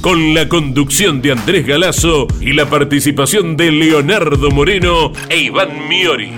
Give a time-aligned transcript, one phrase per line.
[0.00, 6.32] Con la conducción de Andrés Galazo y la participación de Leonardo Moreno e Iván Miori.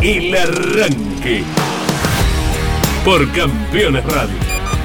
[0.00, 1.42] El Arranque.
[3.04, 4.36] Por Campeones Radio.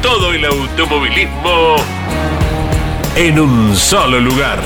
[0.02, 1.76] Todo el automovilismo
[3.16, 4.60] en un solo lugar.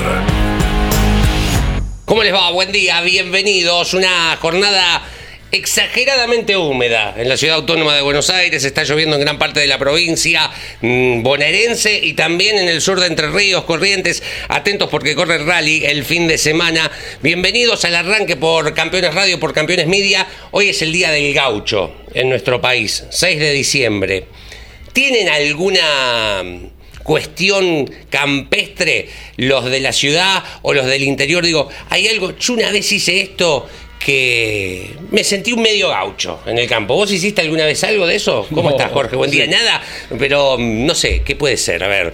[2.06, 2.50] ¿Cómo les va?
[2.50, 3.92] Buen día, bienvenidos.
[3.92, 5.02] Una jornada
[5.52, 8.64] exageradamente húmeda en la ciudad autónoma de Buenos Aires.
[8.64, 12.98] Está lloviendo en gran parte de la provincia mm, bonaerense y también en el sur
[12.98, 14.22] de Entre Ríos, Corrientes.
[14.48, 16.90] Atentos porque corre el rally el fin de semana.
[17.20, 20.26] Bienvenidos al arranque por Campeones Radio, por Campeones Media.
[20.52, 24.24] Hoy es el día del gaucho en nuestro país, 6 de diciembre.
[24.94, 26.44] ¿Tienen alguna
[27.02, 32.70] cuestión campestre, los de la ciudad o los del interior, digo, hay algo, yo una
[32.70, 33.68] vez hice esto
[34.04, 36.94] que me sentí un medio gaucho en el campo.
[36.94, 38.46] ¿Vos hiciste alguna vez algo de eso?
[38.52, 39.16] ¿Cómo estás, Jorge?
[39.16, 39.46] Buen día.
[39.46, 39.80] Nada,
[40.18, 41.84] pero mm, no sé, ¿qué puede ser?
[41.84, 42.12] A ver.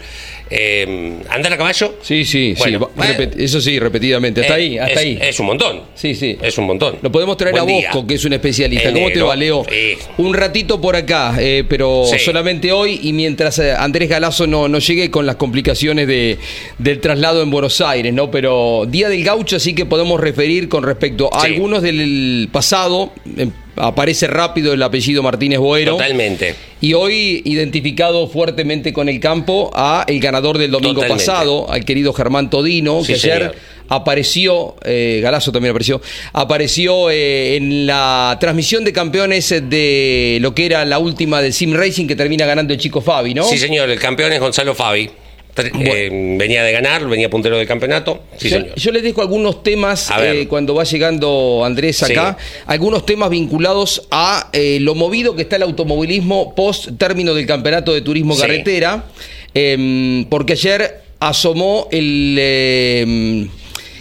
[0.51, 1.97] Eh, ¿Andar a caballo?
[2.03, 3.29] Sí, sí, Bueno, sí.
[3.45, 4.41] Eso sí, repetidamente.
[4.41, 5.19] Hasta Eh, ahí, hasta es, ahí.
[5.21, 5.83] Es un montón.
[5.95, 6.37] Sí, sí.
[6.43, 6.97] Es un montón.
[7.03, 7.91] Lo podemos traer Buen a día.
[7.93, 8.93] Bosco, que es un especialista.
[8.93, 9.27] ¿Cómo te negro.
[9.29, 9.65] va, Leo?
[9.69, 9.99] Sí.
[10.19, 12.19] Un ratito por acá, eh, pero Sí.
[12.19, 16.39] solamente hoy y mientras eh, Andrés Galazo no, no llegue con las complicaciones de,
[16.79, 18.31] del traslado en Buenos Aires, ¿no?
[18.31, 21.47] Pero Día del Gaucho, así que podemos referir con respecto a Sí.
[21.55, 23.13] algunos del pasado.
[23.37, 23.49] eh,
[23.81, 25.93] aparece rápido el apellido Martínez Boero.
[25.93, 26.55] Totalmente.
[26.81, 31.25] Y hoy identificado fuertemente con el campo a el ganador del domingo Totalmente.
[31.25, 33.55] pasado, al querido Germán Todino, Sí, que ayer señor.
[33.89, 36.01] apareció, eh, Galazo también apareció,
[36.33, 41.75] apareció eh, en la transmisión de campeones de lo que era la última del Sim
[41.75, 43.45] Racing que termina ganando el chico Fabi, ¿no?
[43.45, 43.91] Sí, señor.
[43.91, 45.11] El campeón es Gonzalo Fabi.
[45.57, 48.23] Eh, venía de ganar, venía puntero del campeonato.
[48.36, 48.75] Sí, yo, señor.
[48.77, 52.36] yo les dejo algunos temas eh, cuando va llegando Andrés acá,
[52.67, 57.92] algunos temas vinculados a eh, lo movido que está el automovilismo post término del campeonato
[57.92, 58.42] de turismo Sí.
[58.42, 59.07] carretera,
[59.55, 63.48] eh, porque ayer asomó el eh,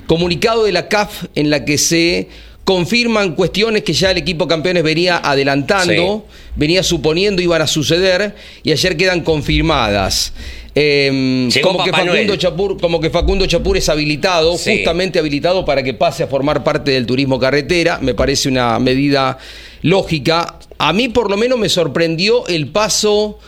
[0.06, 2.28] comunicado de la CAF en la que se
[2.68, 6.26] confirman cuestiones que ya el equipo campeones venía adelantando,
[6.58, 10.34] venía suponiendo iban a suceder y ayer quedan confirmadas.
[10.76, 12.36] Eh, Llegó como, que Facundo.
[12.36, 14.76] Chapur, como que Facundo Chapur es habilitado, Sí.
[14.76, 18.00] justamente habilitado para que pase a formar parte del turismo carretera.
[18.02, 19.38] Me parece una medida
[19.82, 20.60] lógica.
[20.78, 23.40] A mí por lo menos me sorprendió el paso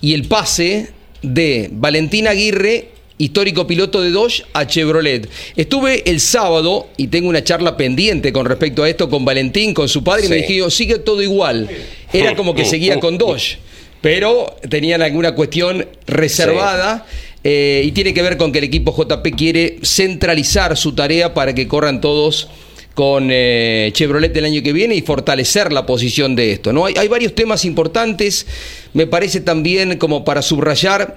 [0.00, 0.90] y el pase
[1.22, 2.88] de Valentín Aguirre,
[3.18, 5.28] histórico piloto de Dodge, a Chevrolet.
[5.56, 9.88] Estuve el sábado y tengo una charla pendiente con respecto a esto con Valentín, con
[9.88, 11.68] su padre, y me dijeron, sigue todo igual.
[12.12, 13.58] Era como que seguía con Dodge,
[14.00, 17.06] pero tenían alguna cuestión reservada.
[17.42, 21.54] eh, y tiene que ver con que el equipo JP quiere centralizar su tarea para
[21.54, 22.48] que corran todos
[22.96, 26.72] con eh, Chevrolet el año que viene y fortalecer la posición de esto.
[26.72, 26.86] ¿no?
[26.86, 28.46] Hay, hay varios temas importantes,
[28.94, 31.14] me parece también como para subrayar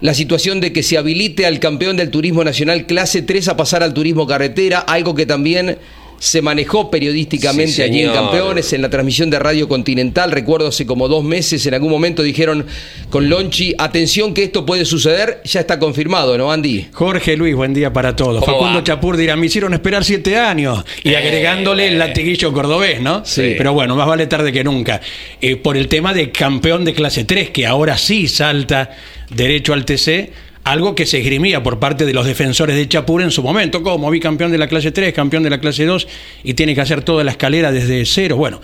[0.00, 3.82] la situación de que se habilite al campeón del turismo nacional clase 3 a pasar
[3.82, 5.78] al turismo carretera, algo que también
[6.18, 8.12] se manejó periodísticamente Sí, allí en.
[8.12, 12.22] Campeones, en la transmisión de Radio Continental, recuerdo hace como dos meses, en algún momento
[12.22, 12.66] dijeron
[13.10, 16.88] con Lonchi, atención que esto puede suceder, ya está confirmado, ¿no, Andy?
[16.92, 18.44] Jorge Luis, buen día para todos.
[18.44, 18.84] ¿Cómo Facundo va?
[18.84, 20.84] Chapur dirá, me hicieron esperar siete años.
[21.04, 23.24] Y Eh, agregándole el latiguillo cordobés, ¿no?
[23.24, 23.54] Sí.
[23.56, 25.00] Pero bueno, más vale tarde que nunca.
[25.40, 28.90] Eh, por el tema de campeón de clase 3, que ahora sí salta
[29.30, 30.30] derecho al TC,
[30.64, 34.10] algo que se esgrimía por parte de los defensores de Chapur en su momento, como
[34.10, 36.06] bicampeón de la clase 3, campeón de la clase 2,
[36.44, 38.36] y tiene que hacer toda la escalera desde cero.
[38.36, 38.60] Bueno,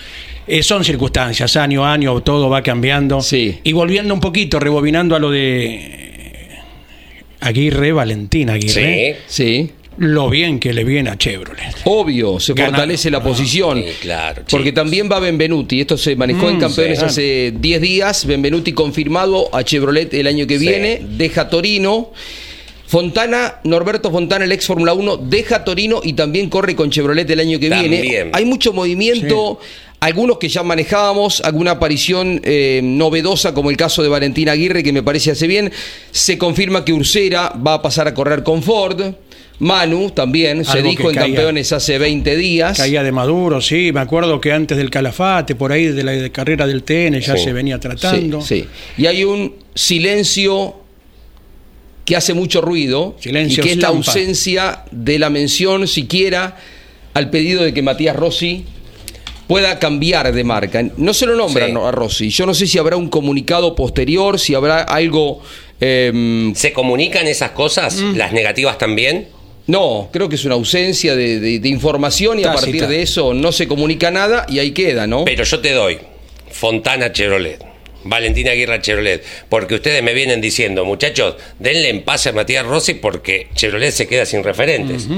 [0.46, 3.20] eh, son circunstancias, año a año todo va cambiando.
[3.20, 3.58] Sí.
[3.64, 6.50] Y volviendo un poquito, rebobinando a lo de
[7.40, 9.44] Aguirre, Valentín Aguirre, Sí.
[9.44, 9.70] Sí.
[9.98, 11.74] Lo bien que le viene a Chevrolet.
[11.84, 13.78] Obvio, se fortalece la posición.
[13.78, 14.74] Sí, claro, Porque chicos.
[14.82, 15.80] también va Benvenuti.
[15.80, 17.04] Esto se manejó en Mm, campeones sí.
[17.04, 18.26] hace 10 días.
[18.26, 20.66] Benvenuti confirmado a Chevrolet el año que Sí.
[20.66, 21.00] viene.
[21.16, 22.10] Deja Torino.
[22.86, 27.40] Fontana, Norberto Fontana, el ex Fórmula 1, deja Torino y también corre con Chevrolet el
[27.40, 28.02] año que También.
[28.02, 28.30] viene.
[28.32, 29.58] Hay mucho movimiento.
[30.00, 34.92] Algunos que ya manejábamos, alguna aparición eh, novedosa, como el caso de Valentín Aguirre, que
[34.92, 35.72] me parece hace bien.
[36.10, 39.00] Se confirma que Ursera va a pasar a correr con Ford.
[39.60, 42.76] Manu también, se dijo en caía- campeones hace 20 días.
[42.76, 46.30] Caía de Maduro, sí, me acuerdo que antes del Calafate, por ahí de la de
[46.32, 47.44] carrera del TN ya Sí.
[47.44, 48.40] se venía tratando.
[48.40, 48.68] Sí, sí.
[49.02, 50.76] Y hay un silencio
[52.04, 56.56] que hace mucho ruido Silencio y que es la ausencia de la mención siquiera
[57.14, 58.64] al pedido de que Matías Rossi
[59.46, 60.82] pueda cambiar de marca.
[60.96, 61.76] No se lo nombran Sí.
[61.80, 62.28] a Rossi.
[62.30, 65.42] Yo no sé si habrá un comunicado posterior, si habrá algo...
[65.80, 67.96] eh, ¿Se comunican esas cosas?
[68.00, 68.16] Mm.
[68.16, 69.28] ¿Las negativas también?
[69.66, 73.32] No, creo que es una ausencia de, de- de información y a partir de eso
[73.34, 75.24] no se comunica nada y ahí queda, ¿no?
[75.24, 75.98] Pero yo te doy
[76.50, 77.58] Fontana Chevrolet.
[78.06, 82.92] Valentina Aguirre Chevrolet, porque ustedes me vienen diciendo, muchachos, denle en paz a Matías Rossi
[82.94, 85.08] porque Chevrolet se queda sin referentes.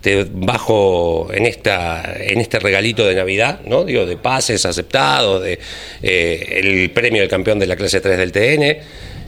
[0.00, 3.84] Te bajo en esta en este regalito de Navidad, ¿no?
[3.84, 5.58] Digo, de pases aceptados, de
[6.02, 8.78] eh, el premio del campeón de la clase 3 del TN,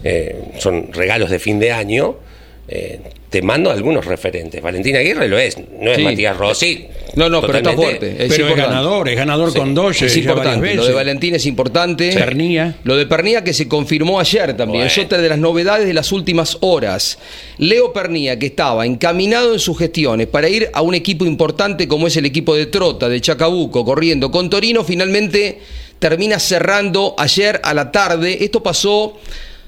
[0.05, 2.17] eh, son regalos de fin de año.
[2.69, 3.01] eh,
[3.35, 4.63] te mando algunos referentes.
[4.63, 6.05] Valentina Aguirre lo es, no es Sí.
[6.05, 6.87] Matías Rossi.
[7.17, 8.07] No, no, pero está totalmente.
[8.07, 8.23] fuerte.
[8.25, 8.71] Es Pero es importante.
[8.71, 9.59] ganador, es ganador Sí.
[9.59, 10.03] con dos.
[10.03, 12.13] Es importante, lo de Valentín es importante.
[12.13, 12.77] Pernía.
[12.85, 14.83] Lo de Pernía que se confirmó ayer también.
[14.83, 14.87] Bueno.
[14.87, 17.19] Es otra de las novedades de las últimas horas.
[17.59, 22.07] Leo Pernía, que estaba encaminado en sus gestiones para ir a un equipo importante como
[22.07, 25.59] es el equipo de Trota, de Chacabuco, corriendo con Torino, finalmente
[25.99, 28.45] termina cerrando ayer a la tarde.
[28.45, 29.19] Esto pasó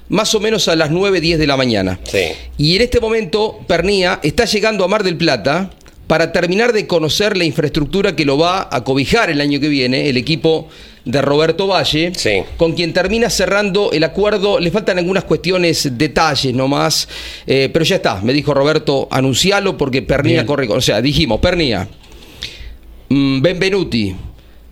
[0.09, 1.99] más o menos a las 9, 10 de la mañana.
[2.03, 2.19] Sí.
[2.57, 5.71] Y en este momento, Pernía está llegando a Mar del Plata
[6.07, 10.07] para terminar de conocer la infraestructura que lo va a cobijar el año que viene,
[10.09, 10.69] el equipo
[11.03, 12.43] de Roberto Valle, Sí.
[12.57, 14.59] con quien termina cerrando el acuerdo.
[14.59, 17.07] Le faltan algunas cuestiones, detalles nomás,
[17.45, 20.45] eh, pero ya está, me dijo Roberto, anuncialo porque Pernía Bien.
[20.45, 20.67] corre.
[20.67, 21.87] con- O sea, dijimos, Pernía,
[23.09, 24.15] mm, Benvenuti.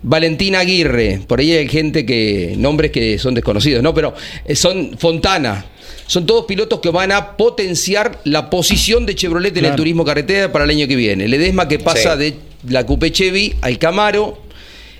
[0.08, 3.92] Valentina Aguirre, por ahí hay gente que, nombres que son desconocidos, ¿no?
[3.92, 4.14] Pero
[4.44, 5.64] eh, son Fontana,
[6.06, 10.52] son todos pilotos que van a potenciar la posición de Chevrolet en el turismo carretera
[10.52, 11.26] para el año que viene.
[11.26, 12.18] Ledesma que pasa Sí.
[12.20, 12.34] de
[12.72, 14.38] la Coupé Chevy al Camaro,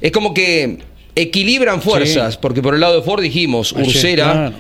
[0.01, 0.79] es como que
[1.15, 2.39] equilibran fuerzas, Sí.
[2.43, 4.53] porque por el lado de Ford dijimos, Ursera, claro.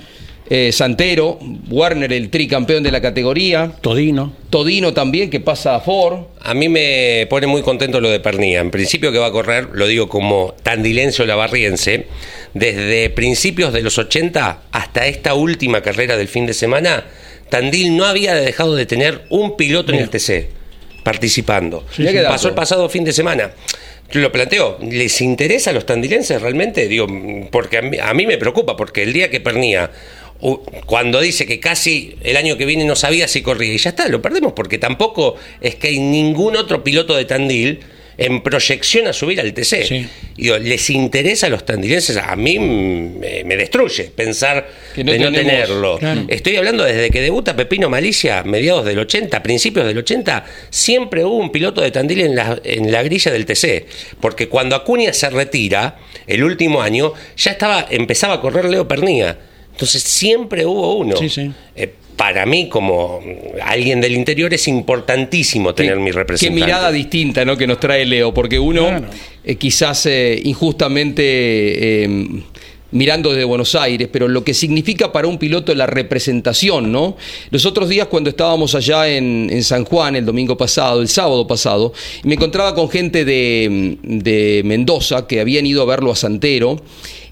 [0.48, 1.38] Eh, Santero,
[1.68, 4.32] Warner el tricampeón de la categoría, Todino.
[4.50, 6.26] Todino también que pasa a Ford.
[6.40, 8.60] A mí me pone muy contento lo de Pernía.
[8.60, 12.06] En principio que va a correr, lo digo como tandilense lavarriense,
[12.54, 17.04] desde principios de los 80 hasta esta última carrera del fin de semana,
[17.48, 20.48] Tandil no había dejado de tener un piloto en el TC
[21.02, 21.86] participando.
[21.96, 22.28] Dato.
[22.28, 23.52] Pasó el pasado fin de semana.
[24.12, 26.86] Lo planteo, ¿les interesa a los tandilenses realmente?
[26.86, 27.06] Digo,
[27.50, 29.90] porque a mí, a mí me preocupa, porque el día que Pernía,
[30.86, 34.08] cuando dice que casi el año que viene no sabía si corría, y ya está,
[34.08, 37.80] lo perdemos, porque tampoco es que hay ningún otro piloto de Tandil
[38.18, 39.84] en proyección a subir al TC.
[39.86, 40.08] Sí.
[40.38, 42.16] Digo, ¿les interesa a los tandilenses?
[42.16, 45.98] A mí me, me destruye pensar Que no de no tenemos- tenerlo.
[45.98, 46.24] Claro.
[46.28, 51.36] Estoy hablando desde que debuta Pepino Malicia, mediados del 80, principios del 80, siempre hubo
[51.36, 53.84] un piloto de Tandil en la, en la grilla del TC.
[54.18, 59.38] Porque cuando Acuña se retira, el último año, ya estaba, empezaba a correr Leo Pernía.
[59.76, 61.16] Entonces siempre hubo uno.
[61.18, 61.50] Sí, sí.
[61.74, 63.20] Eh, para mí, como
[63.62, 66.58] alguien del interior, es importantísimo tener mi representante.
[66.58, 67.58] Qué mirada distinta ¿no?
[67.58, 69.08] que nos trae Leo, porque uno Claro.
[69.44, 72.08] eh, quizás eh, injustamente eh,
[72.92, 77.18] mirando desde Buenos Aires, pero lo que significa para un piloto la representación, ¿no?
[77.50, 81.46] Los otros días cuando estábamos allá en, en San Juan, el domingo pasado, el sábado
[81.46, 86.80] pasado, me encontraba con gente de, de Mendoza que habían ido a verlo a Santero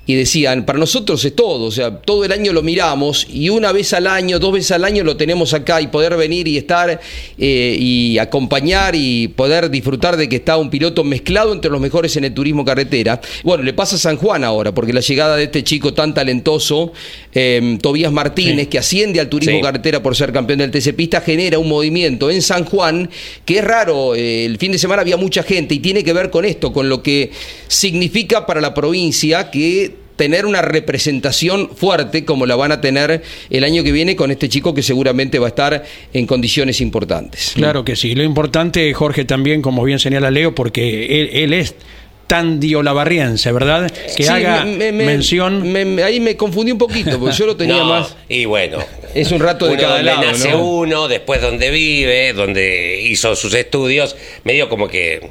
[0.07, 3.73] y decían, para nosotros es todo, o sea, todo el año lo miramos y una
[3.73, 7.01] vez al año, dos veces al año lo tenemos acá y poder venir y estar
[7.39, 12.17] eh, y acompañar y poder disfrutar de que está un piloto mezclado entre los mejores
[12.17, 13.21] en el turismo carretera.
[13.43, 16.93] Bueno, le pasa a San Juan ahora, porque la llegada de este chico tan talentoso,
[17.35, 18.67] eh, Tobías Martínez, Sí.
[18.67, 19.63] que asciende al turismo Sí.
[19.63, 23.09] carretera por ser campeón del TC Pista, genera un movimiento en San Juan
[23.45, 24.15] que es raro.
[24.15, 26.89] eh, el fin de semana había mucha gente y tiene que ver con esto, con
[26.89, 27.31] lo que
[27.69, 33.65] significa para la provincia que tener una representación fuerte como la van a tener el
[33.65, 37.53] año que viene con este chico que seguramente va a estar en condiciones importantes.
[37.55, 38.15] Claro que sí.
[38.15, 41.75] Lo importante, Jorge, también, como bien señala Leo, porque él, él es
[42.27, 43.91] tan diolabarriense, ¿verdad?
[44.17, 45.71] Que Sí, haga me- me- mención.
[45.71, 48.17] me- me- ahí me confundí un poquito, porque yo lo tenía No, más.
[48.29, 48.79] Y bueno.
[49.15, 50.65] Es un rato de cada donde lado, nace ¿no?
[50.65, 55.31] uno, después donde vive, donde hizo sus estudios, medio como que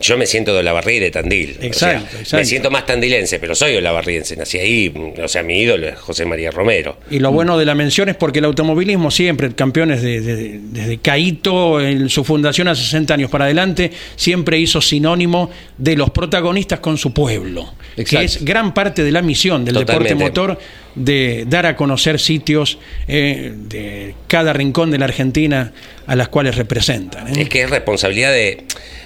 [0.00, 1.50] yo me siento de Olavarría y de Tandil.
[1.58, 2.36] O sea, Exacto, exacto.
[2.36, 4.34] Me siento más tandilense, pero soy olavarriense.
[4.36, 6.96] Nací ahí, mm, o sea, mi ídolo es José María Romero.
[7.10, 10.98] Y lo bueno de la mención es porque el automovilismo siempre, campeones de- de- desde
[10.98, 16.80] Caíto, en su fundación hace 60 años para adelante, siempre hizo sinónimo de los protagonistas
[16.80, 17.74] con su pueblo.
[17.96, 18.18] Exacto.
[18.20, 20.14] Que es gran parte de la misión del Totalmente.
[20.14, 20.58] deporte motor
[20.96, 25.72] de dar a conocer sitios eh, de cada rincón de la Argentina
[26.06, 27.28] a las cuales representan.
[27.28, 27.42] ¿eh?
[27.42, 28.64] Es que es responsabilidad de,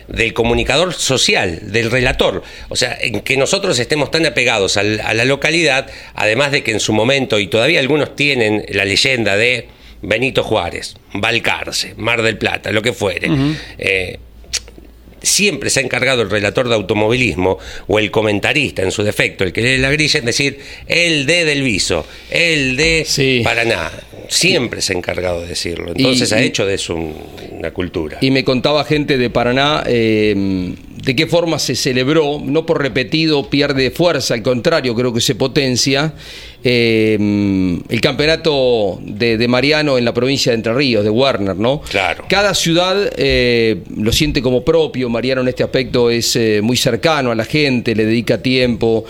[0.08, 2.42] del comunicador social, del relator.
[2.68, 6.70] O sea, en que nosotros estemos tan apegados al- a la localidad, además de que
[6.70, 9.68] en su momento, y todavía algunos tienen la leyenda de
[10.02, 13.28] Benito Juárez, Balcarce, Mar del Plata, lo que fuere.
[13.78, 14.18] Eh,
[15.22, 19.52] siempre se ha encargado el relator de automovilismo o el comentarista en su defecto, el
[19.52, 23.40] que lee la grilla, en decir el de del viso, el de Sí.
[23.44, 23.90] Paraná.
[24.28, 25.92] Siempre se ha encargado de decirlo.
[25.94, 27.16] Entonces Y- ha hecho de eso un-
[27.58, 28.18] una cultura.
[28.20, 30.34] Y me contaba gente de Paraná eh,
[31.02, 35.34] de qué forma se celebró, no por repetido pierde fuerza, al contrario, creo que se
[35.34, 36.12] potencia
[36.62, 37.16] eh,
[37.88, 41.80] el campeonato de, de Mariano en la provincia de Entre Ríos, de Werner, ¿no?
[41.80, 42.24] Claro.
[42.28, 47.30] Cada ciudad eh, lo siente como propio, Mariano en este aspecto es eh, muy cercano
[47.30, 49.04] a la gente, le dedica tiempo.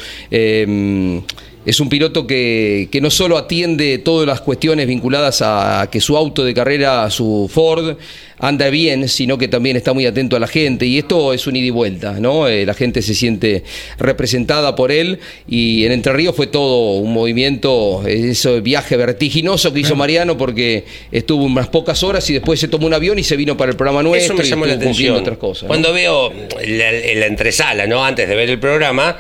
[1.71, 6.17] Es un piloto que, que no solo atiende todas las cuestiones vinculadas a que su
[6.17, 7.97] auto de carrera, su Ford,
[8.39, 10.87] anda bien, sino que también está muy atento a la gente.
[10.87, 12.49] Y esto es un ida y vuelta, ¿no?
[12.49, 13.63] Eh, la gente se siente
[13.99, 15.21] representada por él.
[15.47, 20.85] Y en Entre Ríos fue todo un movimiento, ese viaje vertiginoso que hizo Mariano, porque
[21.13, 23.77] estuvo unas pocas horas y después se tomó un avión y se vino para el
[23.77, 24.35] programa nuestro.
[24.35, 25.15] Eso me y llamó la atención.
[25.15, 25.63] otras cosas.
[25.65, 25.69] ¿no?
[25.69, 26.33] Cuando veo
[26.67, 28.05] la, la entresala, ¿no?
[28.05, 29.17] Antes de ver el programa,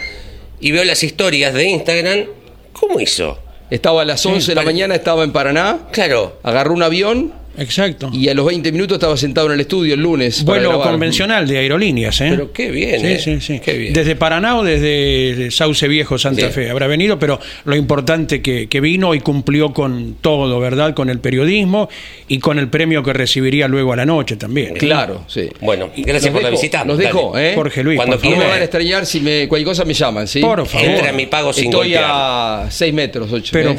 [0.60, 2.24] y veo las historias de Instagram,
[2.72, 3.38] ¿cómo hizo?
[3.70, 6.38] Estaba a las 11 de la mañana, estaba en Paraná, Claro.
[6.42, 8.10] agarró un avión Exacto.
[8.12, 10.44] y a los 20 minutos estaba sentado en el estudio el lunes.
[10.44, 12.28] Vuelo convencional de aerolíneas, ¿eh?
[12.30, 13.18] Pero qué bien, Sí, ¿eh?
[13.20, 13.60] sí, sí.
[13.64, 13.92] Qué bien.
[13.92, 16.52] Desde Paraná o desde Sauce Viejo, Santa Sí.
[16.52, 16.70] Fe.
[16.70, 20.94] Habrá venido, pero lo importante que, que vino y cumplió con todo, ¿verdad?
[20.94, 21.88] Con el periodismo
[22.28, 24.74] y con el premio que recibiría luego a la noche también.
[24.74, 25.48] Claro, sí.
[25.60, 26.84] Bueno, gracias Nos por la dejo, visita.
[26.84, 27.08] Nos Dale.
[27.08, 27.52] dejó, ¿eh?
[27.54, 28.50] Jorge Luis, Cuando por No me quiera.
[28.52, 30.40] van a extrañar si me, cualquier cosa me llaman, ¿sí?
[30.40, 30.88] Por favor.
[30.88, 32.04] Entra mi pago sin Estoy golpear.
[32.06, 33.50] a 6 metros, 8.
[33.52, 33.76] Pero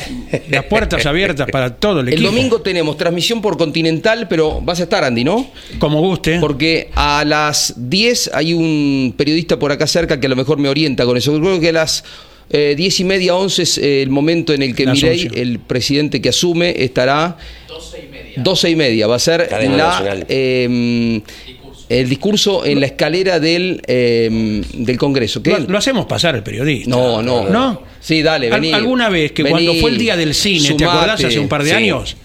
[0.49, 2.29] las puertas abiertas para todo el El equipo.
[2.29, 5.47] domingo tenemos transmisión por Continental, pero vas a estar, Andy, ¿no?
[5.79, 6.39] Como guste.
[6.41, 10.67] Porque a las 10 hay un periodista por acá cerca que a lo mejor me
[10.67, 11.31] orienta con eso.
[11.39, 12.03] Creo que a las
[12.49, 16.19] eh, 10 y media, 11 es eh, el momento en el que Milei, el presidente
[16.21, 17.37] que asume, estará
[18.35, 19.07] 12 y media.
[19.07, 21.21] Va a ser Cadena la, eh,
[21.87, 25.41] el discurso en la escalera del, eh, del Congreso.
[25.41, 26.89] que Lo, hacemos pasar el periodista.
[26.89, 27.47] No, no.
[27.49, 27.83] ¿No?
[28.01, 28.73] Sí, dale, Al- vení.
[28.73, 31.63] ¿Alguna vez que Vení, cuando fue el día del cine, ¿te acordás hace un par
[31.63, 31.75] de Sí.
[31.75, 32.17] años?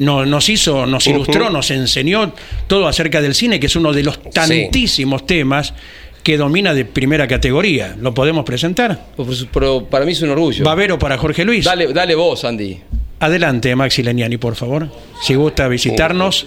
[0.00, 2.32] No, nos hizo, nos ilustró, nos enseñó
[2.66, 5.74] todo acerca del cine, que es uno de los tantísimos temas
[6.22, 7.94] que domina de primera categoría.
[8.00, 9.08] ¿Lo podemos presentar?
[9.52, 10.64] Pero para mí es un orgullo.
[10.64, 11.66] Babero para Jorge Luis.
[11.66, 12.78] Dale, dale vos, Andy.
[13.20, 14.88] Adelante, Maxi Leniani, por favor.
[15.22, 16.46] Si gusta visitarnos,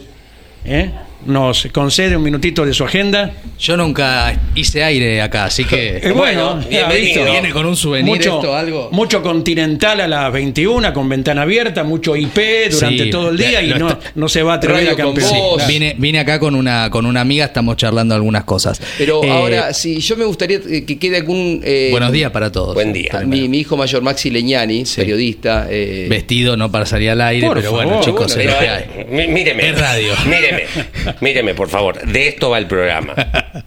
[0.66, 0.92] ¿eh?
[1.26, 3.32] Nos concede un minutito de su agenda.
[3.60, 5.94] Yo nunca hice aire acá, así que.
[6.04, 7.26] Eh, bueno, Bueno, bienvenido.
[7.26, 8.90] Viene con un souvenir mucho, esto, algo.
[8.92, 13.62] mucho continental a las 21 con ventana abierta, mucho IP durante Sí, todo el día
[13.62, 15.32] y no, está- no se va a atrever Radio a campeón.
[15.68, 18.82] Vine, vine acá con una, con una amiga, estamos charlando algunas cosas.
[18.98, 21.62] Pero Eh, ahora, si yo me gustaría eh, que quede algún.
[21.64, 22.74] eh, Buenos días para todos.
[22.74, 23.22] Buen día.
[23.26, 25.68] Mi, mi hijo mayor, Maxi Leñani, periodista.
[25.70, 28.60] eh, Vestido no para salir al aire, Por pero favor, bueno, chicos, Pero, es lo
[28.62, 29.06] que hay.
[29.10, 29.70] mí- míreme.
[29.70, 30.14] Es radio.
[30.26, 30.64] Míreme.
[31.22, 32.02] Míreme, por favor.
[32.06, 33.14] De esto va el programa.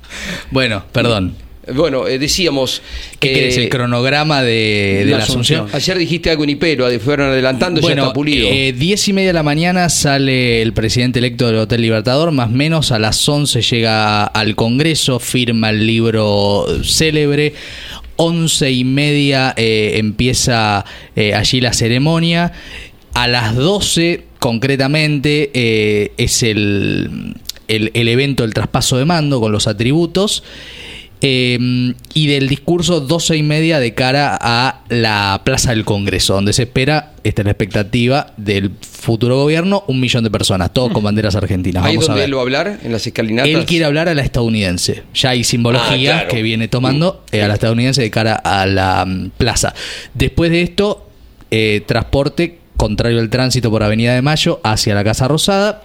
[0.50, 1.35] Bueno, perdón.
[1.75, 2.81] Bueno, eh, decíamos
[3.19, 3.35] ¿Qué que.
[3.35, 3.57] querés?
[3.57, 5.67] El cronograma de, de La la Asunción.
[5.73, 8.49] Ayer dijiste algo en Ipero, fueron adelantando, ya está pulido.
[8.49, 12.49] eh, 10 y media de la mañana sale el presidente electo del Hotel Libertador, más
[12.50, 17.55] o menos a las 11 llega al Congreso, firma el libro célebre.
[18.19, 20.85] 11 y media eh, empieza
[21.17, 22.53] eh, allí la ceremonia.
[23.16, 27.35] A las 12, concretamente, eh, es el,
[27.66, 30.42] el, el evento del traspaso de mando con los atributos.
[31.23, 36.52] Eh, y del discurso 12 y media de cara a la Plaza del Congreso, donde
[36.52, 41.02] se espera, esta es la expectativa del futuro gobierno, un millón de personas, todos con
[41.02, 41.82] banderas argentinas.
[41.87, 42.28] Ahí Vamos a donde ver.
[42.28, 43.49] él va a hablar, en las escalinatas.
[43.50, 45.04] Él quiere hablar a la estadounidense.
[45.14, 46.28] Ya hay simbología Ah, claro.
[46.28, 49.73] que viene tomando eh, a la estadounidense de cara a la mm, plaza.
[50.12, 51.08] Después de esto,
[51.50, 55.83] eh, transporte contrario al tránsito por Avenida de Mayo hacia la Casa Rosada.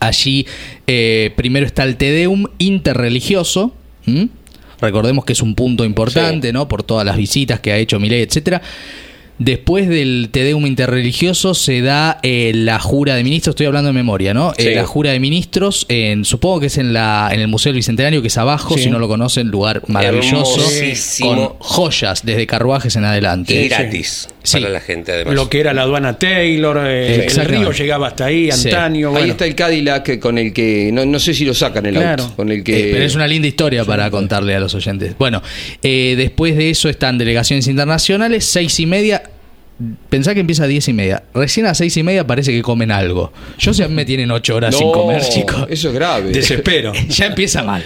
[0.00, 0.46] Allí
[0.86, 3.74] eh, primero está el Tedeum interreligioso.
[4.80, 6.66] Recordemos que es un punto importante, ¿no?
[6.66, 8.62] Por todas las visitas que ha hecho Milei, etcétera.
[9.38, 14.34] Después del Tedeum interreligioso se da eh, la jura de ministros, estoy hablando de memoria,
[14.34, 14.52] ¿no?
[14.56, 17.78] Eh, la jura de ministros, en, supongo que es en, la, en el Museo del
[17.78, 18.84] Bicentenario, que es abajo, Sí.
[18.84, 20.60] si no lo conocen, lugar maravilloso,
[21.22, 23.54] con joyas desde carruajes en adelante.
[23.64, 24.58] Y gratis Sí.
[24.58, 25.34] para la gente, además.
[25.34, 28.68] Lo que era la aduana Taylor, eh, el río llegaba hasta ahí, Sí.
[28.68, 29.16] antaño.
[29.16, 30.90] Ahí está el Cadillac con el que.
[30.92, 32.24] No, no sé si lo sacan el Claro.
[32.24, 32.36] auto.
[32.36, 32.88] Con el que.
[32.88, 35.16] Eh, pero es una linda historia para contarle a los oyentes.
[35.18, 35.42] Bueno,
[35.82, 39.22] eh, después de eso están delegaciones internacionales, seis y media.
[40.08, 41.22] Pensá que empieza a 10 y media.
[41.34, 43.32] Recién a 6 y media parece que comen algo.
[43.58, 45.66] Yo sé, me tienen 8 horas sin comer, chicos.
[45.70, 46.30] Eso es grave.
[46.32, 46.92] Desespero.
[47.08, 47.82] Ya empieza mal.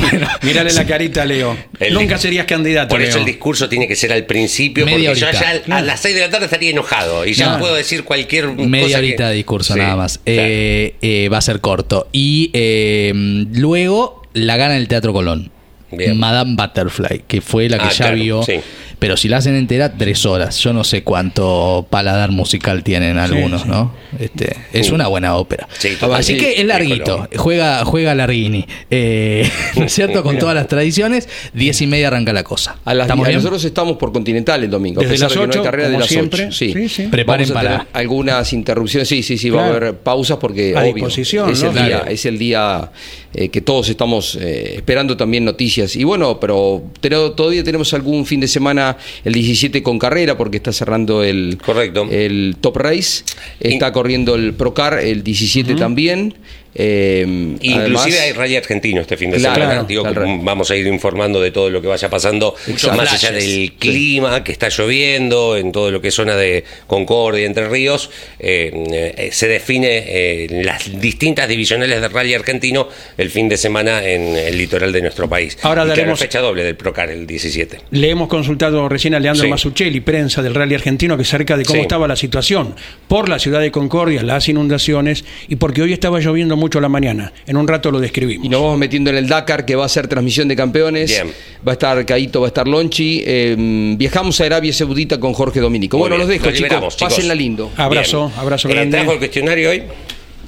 [0.00, 1.56] Bueno, Mírale la carita Leo.
[1.80, 5.20] El- Nunca serías candidato, Por eso el discurso tiene que ser al principio, Media porque
[5.20, 5.40] yo horita.
[5.42, 7.58] ya al- a las 6 de la tarde estaría enojado y ya No.
[7.58, 10.18] puedo decir cualquier media cosa horita que- de discurso Sí, nada más.
[10.18, 10.42] claro.
[10.42, 12.08] Eh, eh, va a ser corto.
[12.12, 13.12] Y eh,
[13.54, 15.50] luego la gana el Teatro Colón.
[15.92, 16.18] Bien.
[16.18, 18.42] Madame Butterfly, que fue la que Ah, ya claro, vio.
[18.42, 18.54] sí.
[18.98, 20.58] Pero si la hacen entera, tres horas.
[20.58, 23.68] Yo no sé cuánto paladar musical tienen algunos, sí.
[23.68, 23.92] ¿no?
[24.18, 25.68] Este, es una buena ópera.
[25.78, 27.28] Sí, Así que es larguito.
[27.36, 28.66] Juega, juega Larguini.
[28.90, 30.22] Eh, ¿No es cierto?
[30.22, 31.28] Con todas las tradiciones.
[31.52, 32.76] Diez y media arranca la cosa.
[32.84, 33.38] A las, ¿Estamos a bien?
[33.38, 35.00] nosotros estamos por Continental el domingo.
[35.02, 36.42] Desde a pesar las de que no hay ocho, carrera de como las siempre.
[36.46, 36.52] 8.
[36.52, 36.72] Sí.
[36.72, 37.02] Sí, sí.
[37.08, 39.08] Preparen Vamos a para- algunas interrupciones.
[39.08, 41.68] Sí, sí, sí, va a haber pausas porque A obvio, disposición, es, ¿no?
[41.70, 42.90] el día, es el día
[43.34, 45.96] eh, que todos estamos eh, esperando también noticias.
[45.96, 48.85] Y bueno, pero pero todavía tenemos algún fin de semana
[49.24, 52.06] el 17 con carrera porque está cerrando el, Correcto.
[52.10, 53.24] el Top Race.
[53.60, 56.34] Está corriendo el Procar el 17 también.
[56.78, 57.22] Eh,
[57.60, 59.72] Inclusive además- hay rally argentino este fin de Claro, semana.
[59.72, 60.26] claro, Digo claro.
[60.42, 62.54] vamos a ir informando de todo lo que vaya pasando,
[62.96, 67.46] más allá del clima, que está lloviendo, en todo lo que es zona de Concordia,
[67.46, 73.48] Entre Ríos, eh, eh, se define eh, las distintas divisionales de rally argentino el fin
[73.48, 75.56] de semana en el litoral de nuestro país.
[75.62, 77.78] Ahora Y daremos- fecha doble del Procar el 17.
[77.90, 79.48] Le hemos consultado recién a Leandro Sí.
[79.50, 81.82] Masuccelli, prensa del rally argentino, que cerca de cómo Sí.
[81.82, 82.74] estaba la situación
[83.08, 87.32] por la ciudad de Concordia, las inundaciones, y porque hoy estaba lloviendo mucho la mañana.
[87.46, 88.44] En un rato lo describimos.
[88.44, 91.10] Y nos vamos metiendo en el Dakar, que va a ser transmisión de campeones.
[91.10, 91.32] Bien.
[91.66, 93.22] Va a estar Caito, va a estar Lonchi.
[93.24, 93.54] Eh,
[93.96, 95.96] viajamos a Arabia Saudita con Jorge Dominico.
[95.96, 96.96] Muy bueno, bien, los dejo, los chicos.
[96.96, 97.70] Pásenla lindo.
[97.76, 98.40] Abrazo, Bien.
[98.40, 98.96] abrazo Eh, grande.
[98.98, 99.82] ¿Trajo el cuestionario hoy?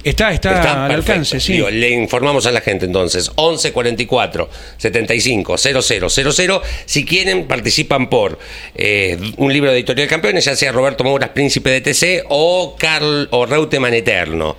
[0.01, 1.11] Está, está, Está al perfecto.
[1.11, 1.53] alcance, sí.
[1.53, 6.61] Digo, le informamos a la gente entonces, 11 44 75 00 00.
[6.85, 8.39] Si quieren, participan por
[8.75, 13.27] eh, un libro de editorial campeones, ya sea Roberto Mouras, Príncipe de TC, o Carl
[13.31, 14.55] o Reutemann Eterno.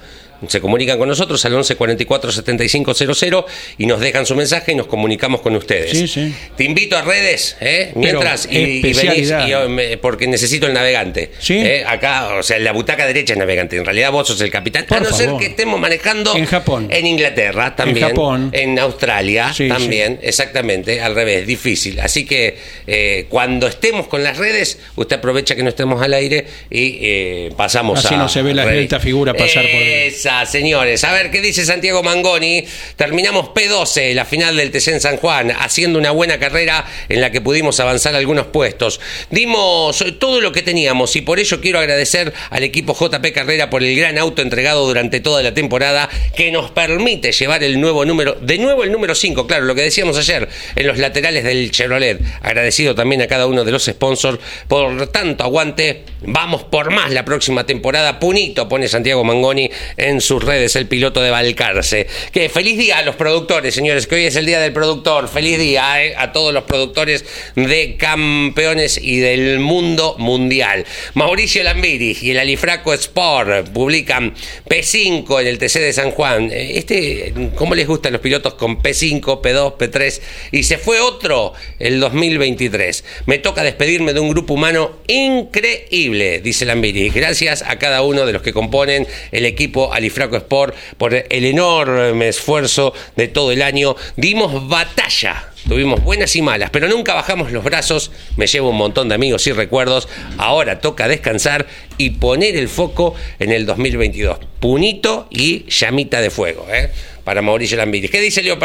[0.48, 3.46] Se comunican con nosotros al 11 44 75 00
[3.78, 5.90] y nos dejan su mensaje y nos comunicamos con ustedes.
[5.90, 6.34] Sí, sí.
[6.56, 7.92] Te invito a redes, ¿eh?
[7.94, 11.30] mientras, y, y venís, y, eh, porque necesito el navegante.
[11.38, 11.54] Sí.
[11.58, 11.84] ¿eh?
[11.86, 13.76] Acá, o sea, la butaca derecha es navegante.
[13.76, 14.86] En realidad vos sos el capitán.
[14.88, 16.88] Por a no ser que estemos manejando En Japón.
[16.90, 18.08] en Inglaterra también.
[18.08, 18.50] Japón.
[18.52, 20.18] En Australia también.
[20.22, 21.00] Exactamente.
[21.00, 22.00] Al revés, difícil.
[22.00, 26.46] Así que eh, cuando estemos con las redes, usted aprovecha que no estemos al aire
[26.70, 28.18] y pasamos Así a.
[28.18, 30.12] no se ve la figura pasar por el-
[30.46, 31.04] Señores.
[31.04, 32.64] A ver, ¿qué dice Santiago Mangoni?
[32.96, 37.40] Terminamos P12, la final del TC San Juan, haciendo una buena carrera en la que
[37.40, 39.00] pudimos avanzar algunos puestos.
[39.30, 43.82] Dimos todo lo que teníamos y por ello quiero agradecer al equipo JP Carrera por
[43.82, 48.36] el gran auto entregado durante toda la temporada que nos permite llevar el nuevo número,
[48.40, 52.20] de nuevo el número 5, claro, lo que decíamos ayer, en los laterales del Chevrolet.
[52.42, 54.38] Agradecido también a cada uno de los sponsors
[54.68, 56.04] por tanto aguante.
[56.22, 58.20] Vamos por más la próxima temporada.
[58.20, 62.06] Punito pone Santiago Mangoni en sus redes, el piloto de Valcarce.
[62.32, 65.28] Que feliz día a los productores, señores, que hoy es el día del productor.
[65.28, 70.84] Feliz día eh, a todos los productores de campeones y del mundo mundial.
[71.14, 74.34] Mauricio Lambiri y el Alifraco Sport publican
[74.68, 76.50] P5 en el TC de San Juan.
[76.52, 80.20] Eh, Este, ¿cómo les gustan los pilotos con P5, P2, P3?
[80.52, 83.04] Y se fue otro el 2023.
[83.26, 87.10] Me toca despedirme de un grupo humano increíble, dice Lambiri.
[87.10, 92.28] Gracias a cada uno de los que componen el equipo Alifraco Sport por el enorme
[92.28, 93.96] esfuerzo de todo el año.
[94.16, 95.46] Dimos batalla.
[95.68, 98.10] Tuvimos buenas y malas, pero nunca bajamos los brazos.
[98.36, 100.08] Me llevo un montón de amigos y recuerdos.
[100.38, 101.66] Ahora toca descansar
[101.98, 104.38] y poner el foco en el 2022.
[104.58, 106.90] Punito y llamita de fuego, ¿eh?
[107.24, 108.08] Para Mauricio Lambiri.
[108.08, 108.58] ¿Qué dice Leo?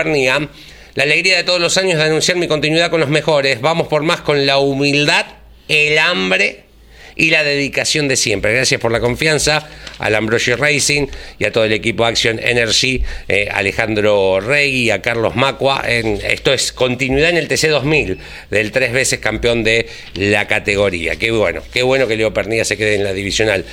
[0.95, 3.59] La alegría de todos los años de anunciar mi continuidad con los mejores.
[3.59, 5.25] Vamos por más con la humildad,
[5.67, 6.64] el hambre
[7.15, 8.53] y la dedicación de siempre.
[8.53, 9.67] Gracias por la confianza
[9.99, 11.07] al Ambrosio Racing
[11.39, 15.83] y a todo el equipo Action Energy, eh, Alejandro Rey y a Carlos Macua.
[15.87, 21.15] En, esto es continuidad en el TC 2000 del tres veces campeón de la categoría.
[21.15, 23.65] Qué bueno, qué bueno que Leo Pernilla se quede en la divisional.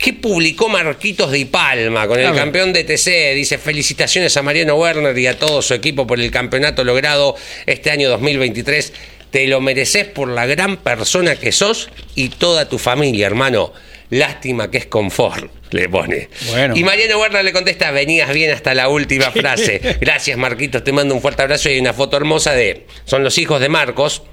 [0.00, 3.34] ¿Qué publicó Marquitos de Palma con el campeón de TC?
[3.34, 7.36] Dice felicitaciones a Mariano Werner y a todo su equipo por el campeonato logrado
[7.66, 8.94] este año 2023.
[9.30, 13.72] Te lo mereces por la gran persona que sos y toda tu familia, hermano.
[14.10, 16.28] Lástima que es confort, le pone.
[16.48, 16.76] Bueno.
[16.76, 19.98] Y Mariano Werner le contesta, venías bien hasta la última frase.
[20.00, 22.86] Gracias, Marquitos, te mando un fuerte abrazo y hay una foto hermosa de...
[23.04, 24.24] Son los hijos de Marcos,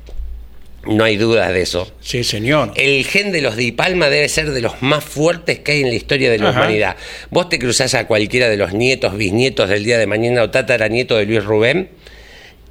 [0.88, 1.92] no hay dudas de eso.
[2.00, 2.72] Sí, señor.
[2.76, 5.90] El gen de los de Palma debe ser de los más fuertes que hay en
[5.90, 6.62] la historia de la Ajá.
[6.62, 6.96] humanidad.
[7.30, 11.18] Vos te cruzás a cualquiera de los nietos, bisnietos del día de mañana o tataranieto
[11.18, 11.90] de Luis Rubén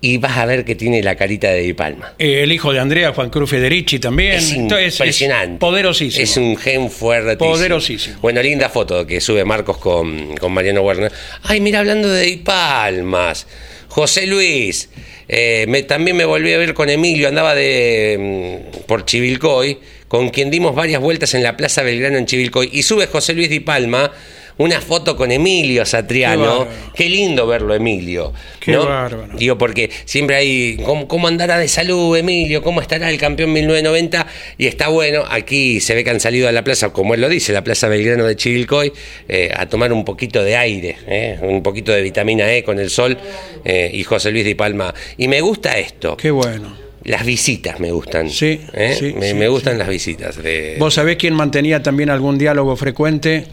[0.01, 2.13] y vas a ver que tiene la carita de Di Palma.
[2.19, 4.33] Eh, el hijo de Andrea, Juan Cruz Federici también.
[4.35, 5.59] Es impresionante.
[5.59, 6.23] poderosísimo.
[6.23, 7.37] Es un gen fuerte.
[7.37, 8.17] Poderosísimo.
[8.21, 11.11] Bueno, linda foto que sube Marcos con, con Mariano Werner.
[11.43, 13.47] Ay, mira, hablando de Di Palmas.
[13.89, 14.91] José Luis.
[15.29, 19.79] eh, me- también me volví a ver con Emilio, andaba de mm, por Chivilcoy,
[20.09, 22.69] con quien dimos varias vueltas en la Plaza Belgrano en Chivilcoy.
[22.73, 24.13] Y sube José Luis Di Palma
[24.59, 26.67] una foto con Emilio Satriano.
[26.95, 28.33] Qué, lindo verlo, Emilio.
[28.61, 28.87] Qué ¿no?
[28.87, 29.37] bárbaro.
[29.37, 32.63] Digo, porque siempre hay, ¿cómo, cómo andará de salud, Emilio?
[32.63, 34.27] ¿Cómo estará el campeón 1990?
[34.59, 37.29] Y está bueno, aquí se ve que han salido a la plaza, como él lo
[37.29, 38.93] dice, la plaza Belgrano de Chivilcoy,
[39.29, 42.91] eh, a tomar un poquito de aire, eh, un poquito de vitamina E con el
[42.91, 43.19] sol,
[43.65, 44.95] eh, y José Luis Di Palma.
[45.19, 46.17] Y me gusta esto.
[46.17, 46.87] Qué bueno.
[47.05, 48.31] Las visitas me gustan.
[48.31, 48.97] Sí, ¿eh?
[48.99, 49.79] sí, me, sí, me gustan sí.
[49.79, 50.43] las visitas.
[50.43, 50.75] De...
[50.79, 53.45] ¿Vos sabés quién mantenía también algún diálogo frecuente?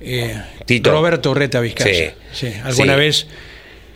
[0.00, 0.90] Eh, Tito.
[0.90, 2.14] Roberto Urreta Vizcaya.
[2.32, 2.46] Sí.
[2.48, 3.00] Sí, Alguna Sí.
[3.00, 3.26] vez,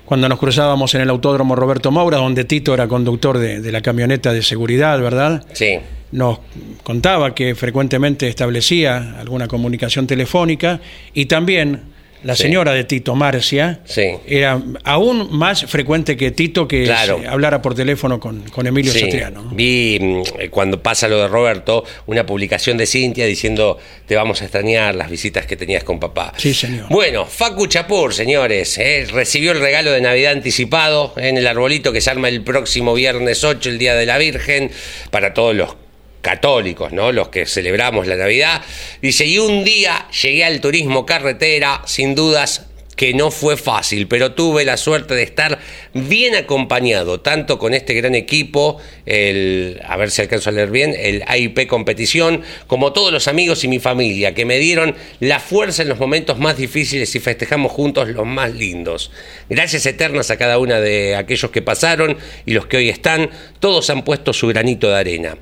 [0.04, 3.80] cuando nos cruzábamos en el autódromo Roberto Maura, donde Tito era conductor de, de la
[3.80, 5.44] camioneta de seguridad, ¿verdad?
[5.52, 5.78] Sí.
[6.12, 6.38] Nos
[6.82, 10.80] contaba que frecuentemente establecía alguna comunicación telefónica
[11.14, 11.93] y también
[12.24, 12.42] la Sí.
[12.44, 14.10] señora de Tito, Marcia, Sí.
[14.26, 17.20] era aún más frecuente que Tito que Claro.
[17.28, 19.42] hablara por teléfono con, con Emilio Sí, Satriano.
[19.42, 19.50] ¿no?
[19.54, 24.40] Vi mm, eh, cuando pasa lo de Roberto, una publicación de Cintia diciendo te vamos
[24.42, 26.32] a extrañar las visitas que tenías con papá.
[26.36, 26.86] Sí, señor.
[26.88, 32.00] Bueno, Facu Chapur, señores, eh, recibió el regalo de Navidad anticipado en el arbolito que
[32.00, 34.70] se arma el próximo viernes 8, el Día de la Virgen,
[35.10, 35.76] para todos los
[36.24, 37.12] católicos, ¿no?
[37.12, 38.62] Los que celebramos la Navidad.
[39.00, 44.32] Dice, y un día llegué al turismo carretera, sin dudas que no fue fácil, pero
[44.32, 45.58] tuve la suerte de estar
[45.92, 50.94] bien acompañado, tanto con este gran equipo, el, a ver si alcanzo a leer bien,
[50.96, 55.82] el AIP Competición, como todos los amigos y mi familia, que me dieron la fuerza
[55.82, 59.10] en los momentos más difíciles y festejamos juntos los más lindos.
[59.48, 63.90] Gracias eternas a cada una de aquellos que pasaron y los que hoy están, todos
[63.90, 65.36] han puesto su granito de arena.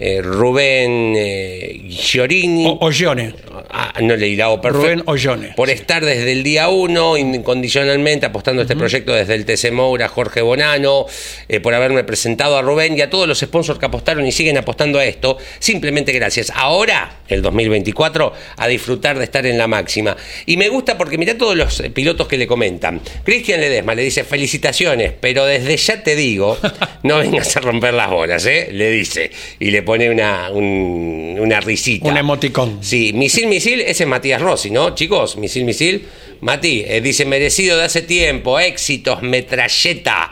[0.00, 2.66] Eh, Rubén eh, Giorini.
[2.66, 3.34] O- Ollone.
[3.70, 4.82] Ah, no leí la O, perfecto.
[4.86, 5.52] Rubén Ollone.
[5.56, 10.08] Por estar desde el día uno, incondicionalmente apostando a este proyecto desde el TC Moura,
[10.08, 11.06] Jorge Bonano,
[11.48, 14.56] eh, por haberme presentado a Rubén y a todos los sponsors que apostaron y siguen
[14.56, 15.36] apostando a esto.
[15.58, 16.52] Simplemente gracias.
[16.54, 20.16] Ahora, el 2024, a disfrutar de estar en la máxima.
[20.46, 23.00] Y me gusta porque mirá todos los eh, pilotos que le comentan.
[23.24, 26.56] Cristian Ledesma le dice felicitaciones, pero desde ya te digo,
[27.02, 28.68] no vengas a romper las bolas, ¿eh?
[28.70, 29.30] Le dice.
[29.58, 32.06] Y le pone una, un- una risita.
[32.10, 32.78] Un emoticón.
[32.84, 34.94] Sí, misil, misil, ese es Matías Rossi, ¿no?
[34.94, 36.06] Chicos, misil, misil.
[36.42, 40.30] Mati, eh, dice, merecido de hace tiempo, éxitos, metralleta.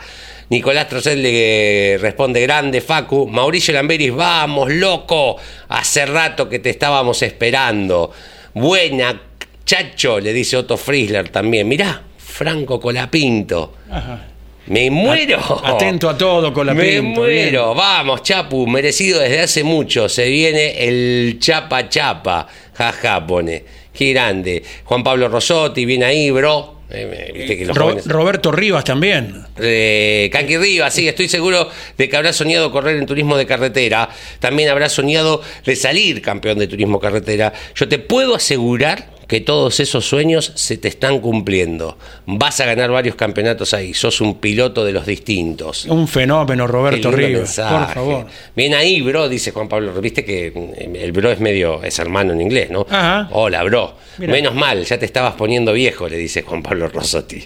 [0.51, 3.27] Nicolás Trocel le responde grande, Facu.
[3.27, 5.38] Mauricio Lamberis, vamos, loco.
[5.69, 8.12] Hace rato que te estábamos esperando.
[8.53, 9.23] Buena,
[9.64, 11.66] chacho, le dice Otto Friesler también.
[11.66, 13.73] Mirá, Franco Colapinto.
[13.90, 14.27] Ajá.
[14.69, 15.39] Me muero.
[15.65, 17.75] Atento a todo con la Me muero.
[17.75, 20.09] Vamos, Chapu, merecido desde hace mucho.
[20.09, 22.47] Se viene el Chapa Chapa.
[22.75, 23.63] Jaja, pone.
[23.93, 24.63] Qué grande.
[24.85, 26.75] Juan Pablo Rosotti, viene ahí, bro.
[26.89, 29.45] Eh, Ro- jóvenes- Roberto Rivas también.
[29.61, 34.09] eh, Canqui Rivas, sí, estoy seguro de que habrá soñado correr en turismo de carretera.
[34.39, 37.53] También habrá soñado de salir campeón de turismo carretera.
[37.75, 41.99] Yo te puedo asegurar que todos esos sueños se te están cumpliendo.
[42.27, 43.93] Vas a ganar varios campeonatos ahí.
[43.93, 45.85] Sos un piloto de los distintos.
[45.87, 47.57] Un fenómeno, Roberto Rivas.
[47.57, 48.27] Por favor.
[48.55, 49.93] Bien ahí, bro, dice Juan Pablo.
[50.01, 52.87] Viste que mm, el bro es medio, es hermano en inglés, ¿no?
[52.89, 53.29] Ajá.
[53.33, 53.95] Hola, bro.
[54.19, 54.33] Mirá.
[54.33, 57.45] Menos mal, ya te estabas poniendo viejo, le dice Juan Pablo Rosotti.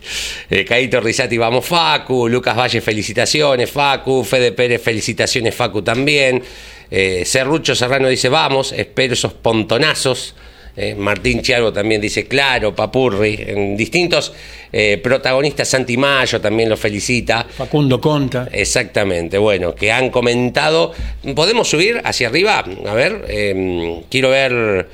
[0.50, 2.28] Eh, Caito Rizati, vamos, Facu.
[2.28, 4.22] Lucas Valle, felicitaciones, Facu.
[4.22, 6.42] Fede Pérez, felicitaciones, Facu también.
[6.90, 10.34] Eh, Serrucho Serrano dice, vamos, espero esos pontonazos.
[10.82, 13.38] Eh, Martín Chialvo también dice, claro, Papurri.
[13.46, 14.32] En distintos
[14.72, 17.44] eh, protagonistas, Santi Mayo también lo felicita.
[17.44, 18.48] Facundo Conta.
[18.50, 20.92] Exactamente, bueno, que han comentado.
[21.34, 22.64] ¿Podemos subir hacia arriba?
[22.86, 24.88] A ver, eh, quiero ver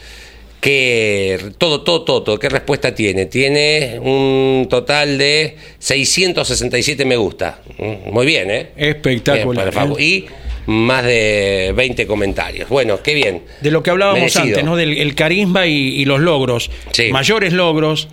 [0.60, 1.52] qué.
[1.56, 3.26] Todo, todo, todo, todo, qué respuesta tiene.
[3.26, 7.60] Tiene un total de 667 me gusta.
[7.78, 8.70] Mm, Muy bien, ¿eh?
[8.76, 9.94] Espectacular, Bien.
[10.00, 10.26] Y
[10.66, 12.68] más de 20 comentarios.
[12.68, 13.42] Bueno, qué bien.
[13.60, 14.44] De lo que hablábamos Merecido.
[14.44, 14.76] antes, ¿no?
[14.76, 16.70] Del el carisma y, y los logros.
[16.92, 17.10] Sí.
[17.10, 18.08] Mayores logros,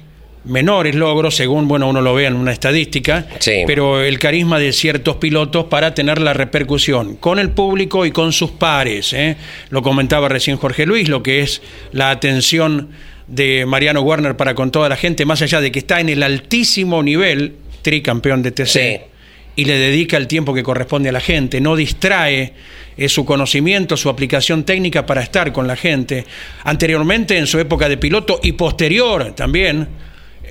[0.46, 3.28] menores logros, según bueno uno lo vea en una estadística.
[3.40, 3.64] Sí.
[3.66, 8.34] Pero el carisma de ciertos pilotos para tener la repercusión con el público y con
[8.34, 9.14] sus pares.
[9.14, 9.36] ¿eh?
[9.70, 11.62] Lo comentaba recién Jorge Luis, lo que es
[11.92, 12.90] la atención
[13.28, 16.24] de Mariano Werner para con toda la gente, más allá de que está en el
[16.24, 18.68] altísimo nivel, tricampeón de TC.
[18.68, 19.13] Sí.
[19.56, 22.54] Y le dedica el tiempo que corresponde a la gente, no distrae
[22.98, 26.26] eh, su conocimiento, su aplicación técnica para estar con la gente.
[26.64, 29.88] Anteriormente, en su época de piloto y posterior también,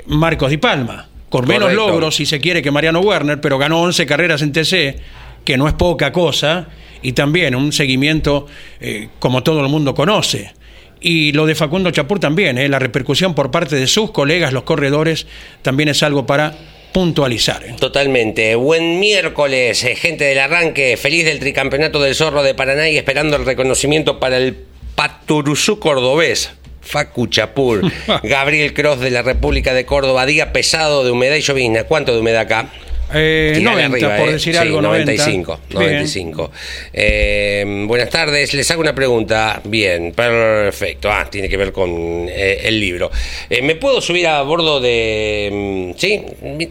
[0.07, 1.09] Marcos Di Palma.
[1.29, 1.89] con menos Correcto.
[1.89, 5.01] logros, si se quiere, que Mariano Werner, pero ganó 11 carreras en TC,
[5.45, 6.69] que no es poca cosa,
[7.01, 8.47] y también un seguimiento
[8.81, 10.53] eh, como todo el mundo conoce.
[11.01, 14.63] Y lo de Facundo Chapur también, eh, la repercusión por parte de sus colegas, los
[14.63, 15.27] corredores,
[15.63, 16.55] también es algo para
[16.93, 17.65] puntualizar.
[17.65, 17.75] eh.
[17.79, 18.55] Totalmente.
[18.55, 20.97] Buen miércoles, eh, gente del arranque.
[20.97, 24.57] Feliz del tricampeonato del Zorro de Paraná y esperando el reconocimiento para el
[24.95, 26.51] Paturuzú cordobés.
[26.83, 27.81] Facu Chapur,
[28.25, 31.85] Gabriel Cross de la República de Córdoba, día pesado de humedad y llovizna.
[31.85, 32.69] ¿Cuánto de humedad acá?
[33.15, 35.13] Eh, Tirale 90, por decir Sí, algo, 90.
[35.13, 35.61] 95.
[35.69, 35.83] Bien.
[35.83, 36.53] 95.
[36.93, 39.61] Eh, buenas tardes, les hago una pregunta.
[39.65, 41.11] Bien, perfecto.
[41.11, 41.91] Ah, tiene que ver con
[42.29, 43.11] eh, el libro.
[43.51, 45.93] Eh, ¿Me puedo subir a bordo de...
[45.95, 46.23] mm, Sí,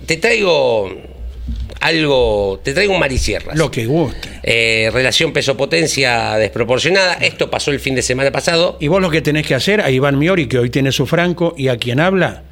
[0.06, 0.90] te traigo
[1.80, 3.58] algo, te traigo un marisierras.
[3.58, 4.30] Lo que guste.
[4.44, 7.16] Eh, relación peso-potencia desproporcionada.
[7.16, 8.78] Esto pasó el fin de semana pasado.
[8.80, 11.56] Y vos lo que tenés que hacer a Iván Miori, que hoy tiene su franco,
[11.58, 12.44] y a quien habla,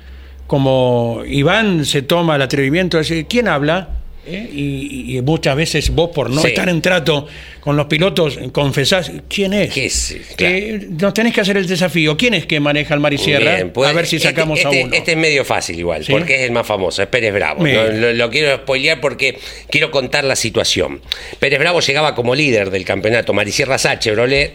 [0.50, 3.90] como Iván se toma el atrevimiento de decir, ¿quién habla?
[4.26, 4.50] ¿Eh?
[4.52, 6.48] Y, y muchas veces vos, por no Sí.
[6.48, 7.28] estar en trato
[7.60, 9.74] con los pilotos, confesás, ¿quién es?
[9.74, 10.16] ¿Qué es?
[10.38, 12.16] Eh, nos tenés que hacer el desafío.
[12.18, 13.56] ¿Quién es que maneja el mar y sierra?
[13.56, 14.94] Bien, pues, a ver si este- sacamos este, a uno.
[14.96, 16.12] Este es medio fácil igual, ¿Sí?
[16.12, 17.66] porque es el más famoso, es Pérez Bravo.
[17.66, 19.38] No, lo, lo quiero spoilear porque
[19.70, 21.02] quiero contar la situación.
[21.40, 24.54] Pérez Bravo llegaba como líder del campeonato Marisierra Sá Chevrolet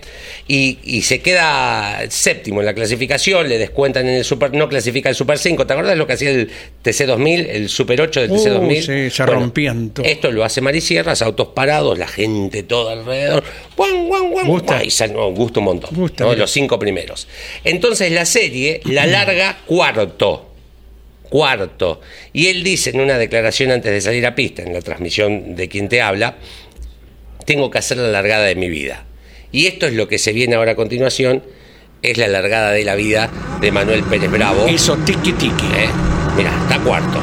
[0.49, 5.09] y, y se queda séptimo en la clasificación, le descuentan en el Super, no clasifica
[5.09, 5.67] el Super 5.
[5.67, 6.51] ¿Te acuerdas lo que hacía el
[6.83, 8.81] TC2000, el Super 8 del Uh, TC2000?
[9.11, 10.07] sí, se rompían todo.
[10.07, 13.45] Esto lo hace Marisierras, autos parados, la gente toda alrededor.
[13.77, 14.47] ¡Guan, guan, guan!
[14.47, 14.79] Gusta.
[14.79, 15.91] Ay, sal- no, gusta un montón.
[15.95, 16.31] Gusta, ¿no?
[16.31, 16.41] mira.
[16.43, 17.29] Los cinco primeros.
[17.63, 20.51] Entonces la serie la larga cuarto.
[21.29, 22.01] Cuarto.
[22.33, 25.69] Y él dice en una declaración antes de salir a pista, en la transmisión de
[25.69, 26.37] quien te habla,
[27.45, 29.05] tengo que hacer la largada de mi vida.
[29.51, 31.43] Y esto es lo que se viene ahora a continuación,
[32.03, 33.31] es la largada de la vida
[33.61, 34.69] de Manuel Pérez Bravo.
[34.69, 35.67] Hizo tiki tiki.
[35.67, 35.89] ¿eh?
[36.37, 37.19] Mira, está cuarto.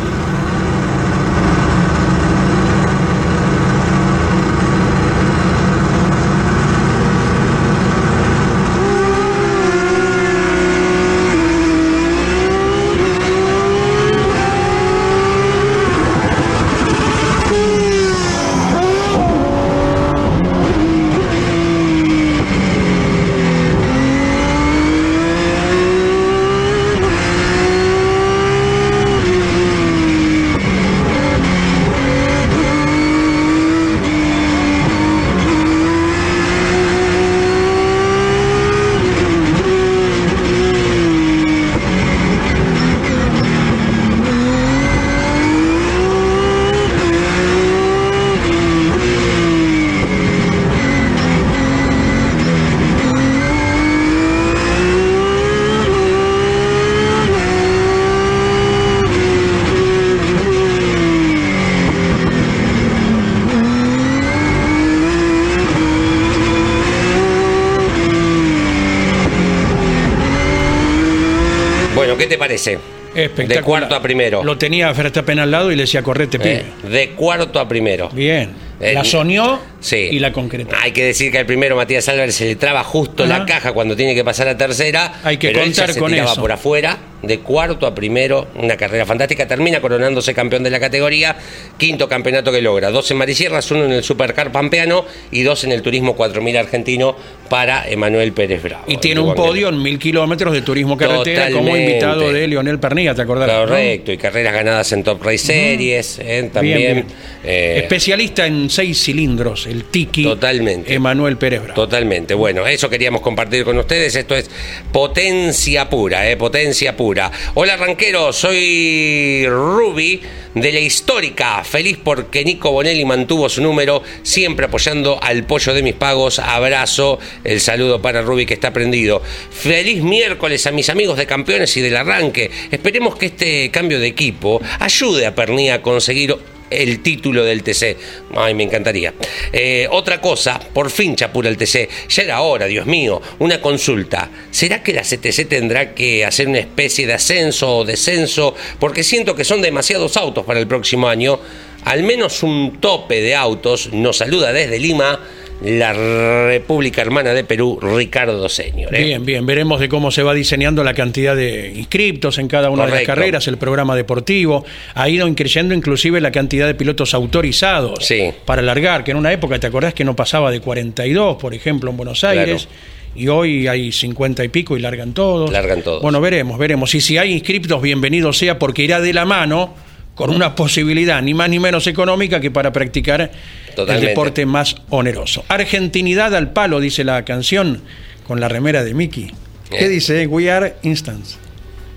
[73.13, 73.47] Espectacular.
[73.57, 74.43] De cuarto a primero.
[74.43, 76.63] Lo tenía Verstappen al lado y le decía, correte, ¿eh?
[76.81, 76.89] pibe.
[76.93, 78.09] De cuarto a primero.
[78.09, 78.51] Bien.
[78.79, 79.95] Eh, la soñó Sí.
[80.11, 80.75] y la concretó.
[80.81, 83.39] Hay que decir que al primero Matías Álvarez se le traba justo Ajá.
[83.39, 85.19] la caja cuando tiene que pasar a tercera.
[85.23, 86.41] Hay que pero él ya contar se con tiraba eso.
[86.41, 89.47] por afuera, de cuarto a primero, una carrera fantástica.
[89.47, 91.35] Termina coronándose campeón de la categoría.
[91.77, 92.89] Quinto campeonato que logra.
[92.89, 97.15] Dos en Marisierras, uno en el Supercar Pampeano y dos en el Turismo 4000 argentino
[97.51, 98.85] para Emanuel Pérez Bravo.
[98.87, 101.91] Y tiene un podio en mil kilómetros de turismo carretera como Totalmente.
[101.91, 103.49] invitado de Lionel Pernilla, ¿te acordás?
[103.51, 103.67] no?
[103.67, 106.77] Correcto, y carreras ganadas en Top Race Series, eh, también.
[106.77, 107.05] Bien, bien.
[107.43, 110.23] eh, Especialista en seis cilindros, el Tiki.
[110.23, 110.93] Totalmente.
[110.93, 111.73] Emanuel Pérez Bravo.
[111.75, 112.33] Totalmente.
[112.35, 114.15] Bueno, eso queríamos compartir con ustedes.
[114.15, 114.49] Esto es
[114.93, 116.37] potencia pura, ¿eh?
[116.37, 117.29] Potencia pura.
[117.55, 118.31] Hola, ranquero.
[118.31, 120.21] Soy Ruby
[120.55, 121.63] de la histórica.
[121.65, 126.39] Feliz porque Nico Bonelli mantuvo su número, siempre apoyando al pollo de mis pagos.
[126.39, 127.19] Abrazo.
[127.43, 129.21] El saludo para Ruby que está prendido.
[129.21, 132.51] Feliz miércoles a mis amigos de campeones y del arranque.
[132.71, 136.35] Esperemos que este cambio de equipo ayude a Pernía a conseguir
[136.71, 137.97] el título del TC.
[138.35, 139.13] Ay, me encantaría.
[139.51, 141.89] Eh, otra cosa, por fin chapura el TC.
[142.09, 143.21] Ya era hora, Dios mío.
[143.39, 144.29] Una consulta.
[144.49, 148.55] ¿Será que la CTC tendrá que hacer una especie de ascenso o descenso?
[148.79, 151.39] Porque siento que son demasiados autos para el próximo año.
[151.83, 153.91] Al menos un tope de autos.
[153.91, 155.19] Nos saluda desde Lima
[155.63, 158.95] la República Hermana de Perú, Ricardo Señor.
[158.95, 159.03] ¿eh?
[159.03, 162.85] Bien, bien, veremos de cómo se va diseñando la cantidad de inscriptos en cada una
[162.85, 164.65] de las carreras, el programa deportivo.
[164.95, 168.31] Ha ido increyendo inclusive la cantidad de pilotos autorizados Sí.
[168.45, 171.91] para largar, que en una época, ¿te acordás que no pasaba de 42, por ejemplo,
[171.91, 172.67] en Buenos Aires?
[173.15, 175.51] Y hoy hay 50 y pico y largan todos.
[175.51, 176.01] Largan todos.
[176.01, 176.95] Bueno, veremos, veremos.
[176.95, 179.75] Y si hay inscriptos, bienvenido sea, porque irá de la mano
[180.15, 183.31] con una posibilidad ni más ni menos económica que para practicar
[183.75, 183.93] Totalmente.
[184.05, 185.43] el deporte más oneroso.
[185.47, 187.81] Argentinidad al palo, dice la canción,
[188.27, 189.31] con la remera de Mickey.
[189.69, 189.89] ¿Qué Eh.
[189.89, 190.27] dice?
[190.27, 191.37] We are instants.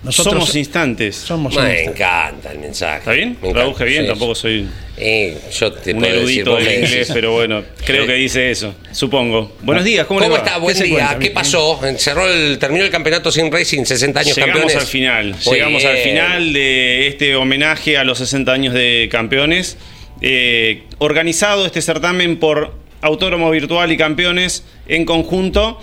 [0.02, 1.16] Nosotros Somos instantes.
[1.16, 1.88] somos Me instantes.
[1.88, 2.98] encanta el mensaje.
[2.98, 3.38] ¿Está bien?
[3.42, 3.52] Me.
[3.52, 7.10] Traduje bien, Sí, tampoco soy Eh, yo te un puedo decir, erudito del inglés, decís.
[7.14, 9.56] pero bueno, creo que dice eso, supongo.
[9.62, 10.46] Buenos días, ¿cómo, ¿Cómo, le va?
[10.46, 10.58] está?
[10.58, 10.88] Buen día.
[11.06, 11.80] cuenta, ¿Qué pasó?
[11.96, 14.76] Cerró el, terminó el campeonato sin Racing, 60 años Llegamos campeones.
[14.82, 19.78] al final, Muy llegamos al final de este homenaje a los 60 años de campeones.
[20.26, 25.78] Eh, organizado este certamen por Autódromo Virtual y Campeones en conjunto.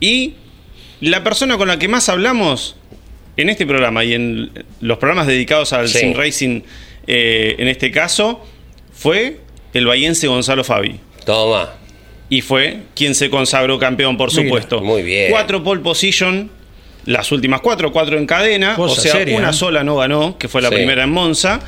[0.00, 0.34] Y
[1.00, 2.76] la persona con la que más hablamos
[3.38, 4.50] en este programa y en
[4.82, 5.98] los programas dedicados al Sí.
[6.00, 6.60] Sim Racing,
[7.06, 8.44] eh, en este caso,
[8.92, 9.40] fue
[9.72, 11.00] el bahiense Gonzalo Fabi.
[11.24, 11.70] Toma.
[12.28, 14.82] Y fue quien se consagró campeón, por Mira, supuesto.
[14.82, 15.30] muy bien.
[15.30, 16.50] Cuatro pole position,
[17.06, 18.74] las últimas cuatro, cuatro en cadena.
[18.76, 19.54] Cosa o sea, seria, una ¿eh?
[19.54, 20.74] sola no ganó, que fue la Sí.
[20.74, 21.60] primera en Monza.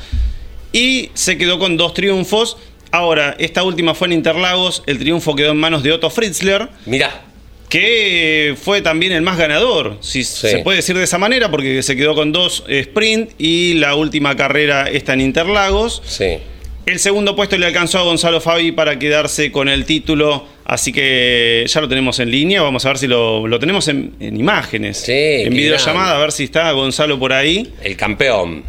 [0.73, 2.57] Y se quedó con dos triunfos.
[2.91, 4.83] Ahora, esta última fue en Interlagos.
[4.85, 7.21] El triunfo quedó en manos de Otto Fritzler, Mirá.
[7.69, 10.47] que fue también el más ganador, si Sí.
[10.49, 14.35] se puede decir de esa manera, porque se quedó con dos sprint y la última
[14.35, 16.01] carrera está en Interlagos.
[16.05, 16.37] Sí.
[16.85, 21.63] El segundo puesto le alcanzó a Gonzalo Fabi para quedarse con el título, así que
[21.67, 24.97] ya lo tenemos en línea, vamos a ver si lo, lo tenemos en, en imágenes,
[24.97, 26.15] Sí, en videollamada, grande.
[26.15, 28.63] a ver si está Gonzalo por ahí, El campeón.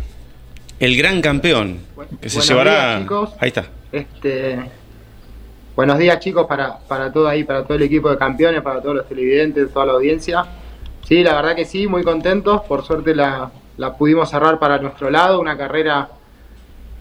[0.84, 1.78] El gran campeón,
[2.20, 2.88] que se Buenos llevará...
[2.88, 3.30] días, chicos.
[3.38, 3.64] Ahí está.
[3.90, 4.58] Este,
[5.74, 8.96] buenos días chicos para, para todo ahí, para todo el equipo de campeones, para todos
[8.96, 10.44] los televidentes, toda la audiencia.
[11.08, 12.62] Sí, la verdad que sí, muy contentos.
[12.62, 16.08] Por suerte la, la pudimos cerrar para nuestro lado, una carrera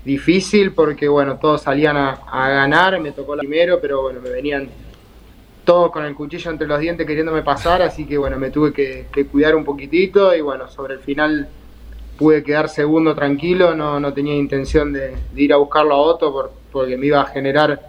[0.06, 4.30] difícil porque bueno, todos salían a, a ganar, me tocó la primero, pero bueno, me
[4.30, 4.70] venían
[5.66, 9.08] todos con el cuchillo entre los dientes queriéndome pasar, así que bueno, me tuve que,
[9.12, 11.48] que cuidar un poquitito y bueno, sobre el final
[12.18, 16.32] pude quedar segundo tranquilo, no, no tenía intención de, de ir a buscarlo a Otto
[16.32, 17.80] por- porque me iba a generar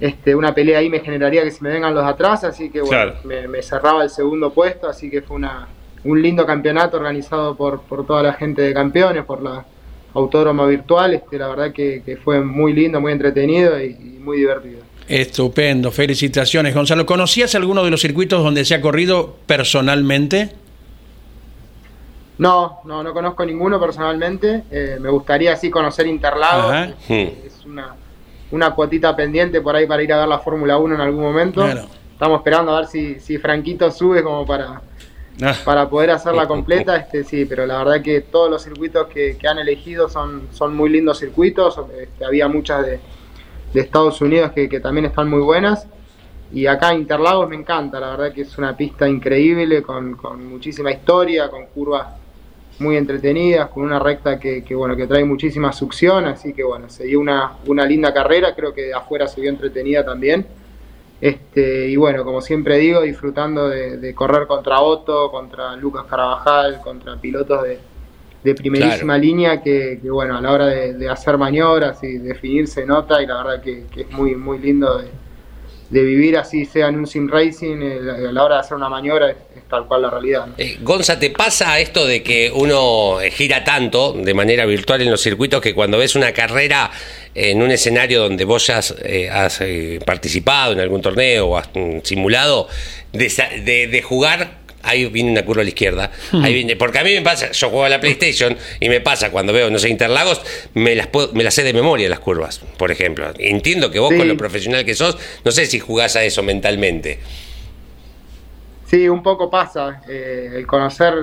[0.00, 2.80] este, una pelea ahí, me generaría que se me vengan los de atrás, así que
[2.80, 3.14] bueno, Claro.
[3.24, 5.68] me, me cerraba el segundo puesto, así que fue una,
[6.04, 9.64] un lindo campeonato organizado por, por toda la gente de campeones, por la
[10.14, 14.38] autódromo virtual, este, la verdad que, que fue muy lindo, muy entretenido y- y muy
[14.38, 14.80] divertido.
[15.08, 17.04] Estupendo, felicitaciones Gonzalo.
[17.06, 20.50] ¿Conocías alguno de los circuitos donde se ha corrido personalmente?
[22.38, 24.64] No, no, no conozco ninguno personalmente.
[24.70, 26.94] eh, me gustaría así conocer Interlagos.
[27.08, 27.94] Es, es una,
[28.50, 31.62] una cuotita pendiente por ahí para ir a ver la Fórmula 1 en algún momento.
[31.62, 31.86] Claro.
[32.12, 34.80] Estamos esperando a ver si, si Franquito sube como para,
[35.40, 36.96] Ah, para poder hacerla completa.
[36.96, 40.76] Este, sí, pero la verdad que todos los circuitos que, que han elegido son, son
[40.76, 41.80] muy lindos circuitos.
[41.98, 43.00] Este, había muchas de,
[43.72, 45.86] de Estados Unidos que, que también están muy buenas.
[46.52, 50.90] Y acá Interlagos me encanta, la verdad que es una pista increíble, con, con muchísima
[50.92, 52.06] historia, con curvas
[52.82, 56.88] muy entretenidas, con una recta que, que, bueno que trae muchísima succión, así que bueno,
[56.88, 60.46] se dio una, una linda carrera, creo que de afuera se vio entretenida también.
[61.20, 66.80] Este, y bueno, como siempre digo, disfrutando de, de correr contra Otto, contra Lucas Carabajal,
[66.82, 67.78] contra pilotos de,
[68.42, 72.66] de primerísima línea que, que, bueno, a la hora de, de hacer maniobras y definir
[72.66, 75.10] se nota y la verdad que, que es muy, muy lindo de,
[75.92, 78.88] de vivir así, sea en un sim racing, eh, a la hora de hacer una
[78.88, 79.36] maniobra es,
[79.68, 80.46] tal cual la realidad.
[80.46, 80.54] ¿no?
[80.56, 85.10] Eh, Gonza, ¿te pasa esto de que uno eh, gira tanto de manera virtual en
[85.10, 86.90] los circuitos que cuando ves una carrera
[87.34, 91.68] en un escenario donde vos ya has, eh, eh, participado en algún torneo o has
[91.74, 92.68] mm, simulado,
[93.12, 96.10] de- de jugar, ahí viene una curva a la izquierda,
[96.42, 99.30] ahí viene, porque a mí me pasa, yo juego a la PlayStation y me pasa
[99.30, 100.40] cuando veo, no sé, Interlagos,
[100.74, 103.32] me las, puedo- me las sé de memoria las curvas, por ejemplo.
[103.38, 104.18] Entiendo que vos Sí.
[104.18, 107.18] con lo profesional que sos, no sé si jugás a eso mentalmente.
[108.86, 110.02] Sí, un poco pasa.
[110.08, 111.14] eh, el conocer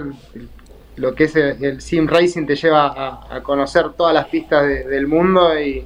[0.95, 4.67] lo que es el, el sim racing te lleva a, a conocer todas las pistas
[4.67, 5.85] de- del mundo y,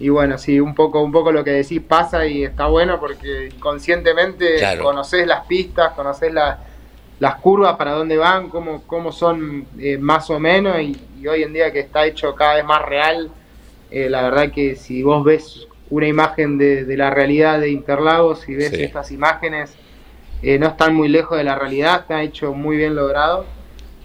[0.00, 3.50] y bueno, sí, un poco, un poco lo que decís pasa y está bueno porque
[3.60, 4.82] conscientemente Claro.
[4.82, 6.58] conoces las pistas, conoces la-
[7.22, 11.44] las curvas, para dónde van, cómo, cómo son eh, más o menos y, y hoy
[11.44, 13.30] en día que está hecho cada vez más real,
[13.92, 18.48] eh, la verdad que si vos ves una imagen de, de la realidad de Interlagos
[18.48, 18.82] y ves Sí.
[18.82, 19.72] estas imágenes,
[20.42, 23.46] eh, no están muy lejos de la realidad, está hecho muy bien logrado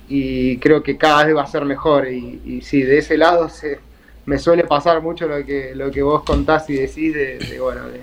[0.08, 3.50] y creo que cada vez va a ser mejor y, y sí, de ese lado
[3.50, 3.80] se,
[4.28, 7.88] me suele pasar mucho lo que, lo que vos contás y decís de, de, bueno,
[7.88, 8.02] de,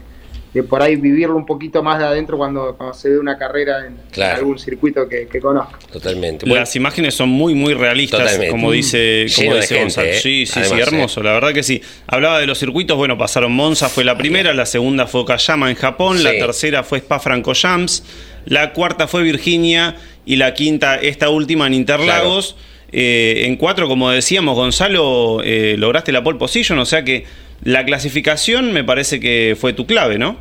[0.55, 3.87] de por ahí vivirlo un poquito más de adentro cuando, cuando se ve una carrera
[3.87, 4.37] en, Claro.
[4.39, 5.77] algún circuito que, que conozco.
[5.93, 6.47] Totalmente.
[6.47, 8.51] Bueno, Las imágenes son muy, muy realistas, Totalmente.
[8.53, 10.09] como dice, Lleno como de dice gente, Gonzalo.
[10.09, 10.15] ¿eh?
[10.21, 11.83] Sí, sí, Además, sí, hermoso, la verdad que sí.
[12.07, 15.77] Hablaba de los circuitos, bueno, pasaron Monza, fue la primera, la segunda fue Okayama en
[15.77, 18.05] Japón, la tercera fue Spa-Francorchamps,
[18.47, 22.57] la cuarta fue Virginia y la quinta, esta última en Interlagos.
[22.97, 27.25] eh, en cuatro, como decíamos, Gonzalo, eh, lograste la pole position, o sea que
[27.63, 30.37] la clasificación me parece que fue tu clave, ¿no?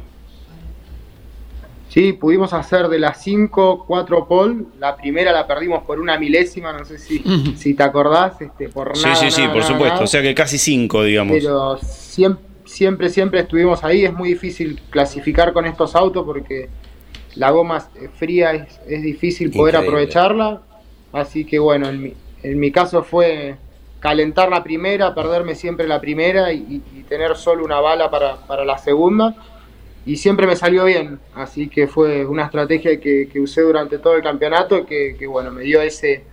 [1.90, 4.64] Sí, pudimos hacer de las cinco, cuatro pole.
[4.80, 7.24] La primera la perdimos por una milésima, no sé si,
[7.56, 9.16] si te acordás, este, por Sí, nada.
[9.16, 10.04] sí, sí, nada, por nada, supuesto, nada.
[10.04, 11.38] o sea que casi cinco, digamos.
[11.38, 14.06] Pero siempre, siempre, siempre estuvimos ahí.
[14.06, 16.68] Es muy difícil clasificar con estos autos porque
[17.36, 17.88] la goma
[18.18, 19.88] fría es, es difícil poder Increíble.
[19.98, 20.62] aprovecharla.
[21.12, 23.56] Así que bueno, en mi, en mi caso fue
[24.04, 28.66] calentar la primera, perderme siempre la primera y, y tener solo una bala para, para
[28.66, 29.34] la segunda.
[30.06, 34.16] Y siempre me salió bien, así que fue una estrategia que, que usé durante todo
[34.18, 36.24] el campeonato que, que, bueno, me dio ese,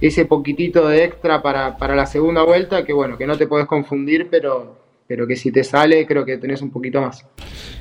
[0.00, 3.66] ese poquitito de extra para, para la segunda vuelta, que bueno, que no te podés
[3.66, 7.24] confundir, pero, pero que si te sale creo que tenés un poquito más.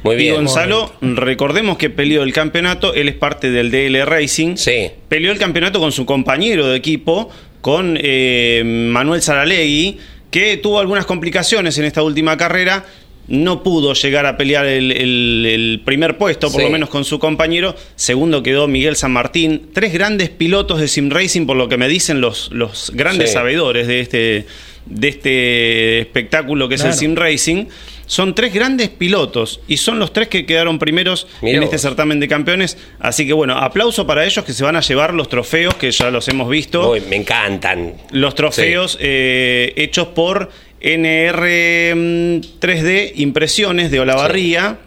[0.03, 0.35] Muy Y bien.
[0.35, 4.55] Gonzalo, recordemos que peleó el campeonato, él es parte del DL Racing.
[4.57, 4.91] Sí.
[5.09, 7.31] Peleó el campeonato con su compañero de equipo,
[7.63, 9.97] con eh, Manuel Saralegui,
[10.29, 12.85] que tuvo algunas complicaciones en esta última carrera.
[13.29, 16.65] No pudo llegar a pelear el, el- el primer puesto, por Sí.
[16.67, 17.73] lo menos con su compañero.
[17.95, 19.69] Segundo quedó Miguel San Martín.
[19.73, 23.35] Tres grandes pilotos de Sim Racing, por lo que me dicen los, los grandes Sí.
[23.35, 24.45] sabedores de este,
[24.87, 26.93] de este espectáculo que es el.
[26.93, 27.67] Sim Racing.
[28.13, 32.19] Son tres grandes pilotos y son los tres que quedaron primeros Mirá en este certamen
[32.19, 32.77] de campeones.
[32.99, 36.11] Así que bueno, aplauso para ellos que se van a llevar los trofeos que ya
[36.11, 36.91] los hemos visto.
[36.91, 37.95] Uy, me encantan.
[38.11, 44.77] Los trofeos eh, hechos por NR3D Impresiones de Olavarría,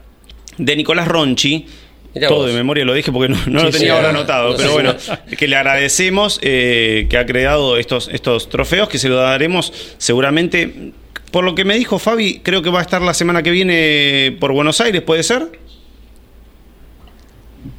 [0.56, 1.66] de Nicolás Ronchi.
[2.14, 2.46] Mirá Todo vos.
[2.46, 4.52] de memoria lo dije porque no, no Sí, lo tenía sí, ahora ah, anotado.
[4.52, 4.94] no pero bueno,
[5.36, 10.92] que le agradecemos eh, que ha creado estos, estos trofeos que se lo daremos seguramente.
[11.36, 14.34] Por lo que me dijo Fabi, creo que va a estar la semana que viene
[14.40, 15.46] por Buenos Aires, ¿puede ser?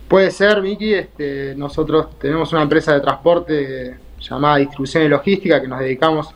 [0.07, 5.67] Puede ser, Miki, este, nosotros tenemos una empresa de transporte llamada Distribución y Logística que
[5.67, 6.27] nos dedicamos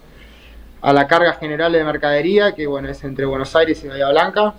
[0.82, 4.56] a la carga general de mercadería, que bueno, es entre Buenos Aires y Bahía Blanca.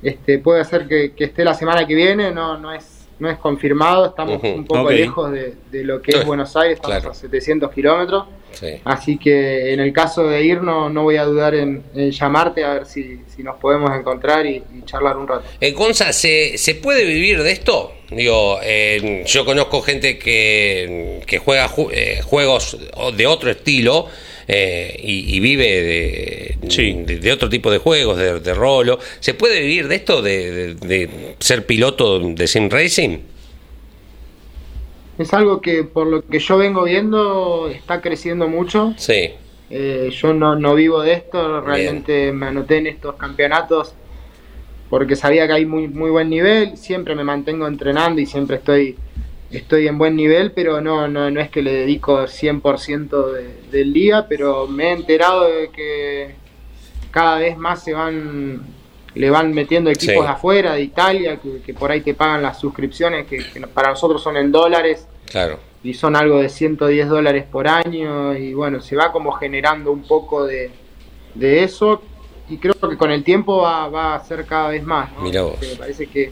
[0.00, 3.38] Este, puede ser que, que esté la semana que viene, no, no, es, no es
[3.38, 7.10] confirmado, estamos un poco lejos de, de lo que es Buenos Aires, estamos claro.
[7.10, 8.26] a 700 kilómetros.
[8.58, 8.68] Sí.
[8.84, 12.64] Así que en el caso de ir no, no voy a dudar en, en llamarte
[12.64, 15.44] a ver si, si nos podemos encontrar y, y charlar un rato.
[15.60, 17.92] Eh, Gonza, ¿se, ¿se puede vivir de esto?
[18.10, 22.76] Digo, eh, yo conozco gente que, que juega ju- eh, juegos
[23.16, 24.06] de otro estilo
[24.46, 26.92] eh, y, y vive de, Sí.
[27.04, 28.98] de, de otro tipo de juegos, de, de rolo.
[29.20, 33.18] ¿Se puede vivir de esto, de, de- de ser piloto de sim racing?
[35.18, 38.94] Es algo que por lo que yo vengo viendo está creciendo mucho.
[38.96, 39.30] Sí,
[39.70, 43.94] Eh, yo no, no vivo de esto, realmente me anoté en estos campeonatos
[44.90, 48.96] porque sabía que hay muy, muy buen nivel, siempre me mantengo entrenando y siempre estoy,
[49.50, 53.92] estoy en buen nivel, pero no, no, no es que le dedico 100% de- del
[53.92, 56.34] día, pero me he enterado de que
[57.10, 58.60] cada vez más se van
[59.14, 60.20] le van metiendo equipos Sí.
[60.22, 63.90] de afuera, de Italia, que, que por ahí te pagan las suscripciones, que, que para
[63.90, 65.58] nosotros son en dólares claro.
[65.82, 70.02] y son algo de 110 dólares por año y bueno, se va como generando un
[70.02, 70.70] poco de,
[71.34, 72.02] de eso
[72.48, 75.10] y creo que con el tiempo va, va a ser cada vez más.
[75.12, 75.22] ¿no?
[75.22, 75.56] Mirá vos.
[75.60, 76.30] Me parece que,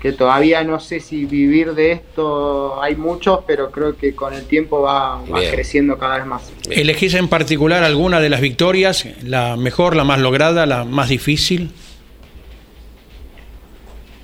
[0.00, 4.44] que todavía no sé si vivir de esto hay muchos, pero creo que con el
[4.44, 6.52] tiempo va, va creciendo cada vez más.
[6.70, 9.06] ¿Elegís en particular alguna de las victorias?
[9.24, 11.72] ¿La mejor, la más lograda, la más difícil?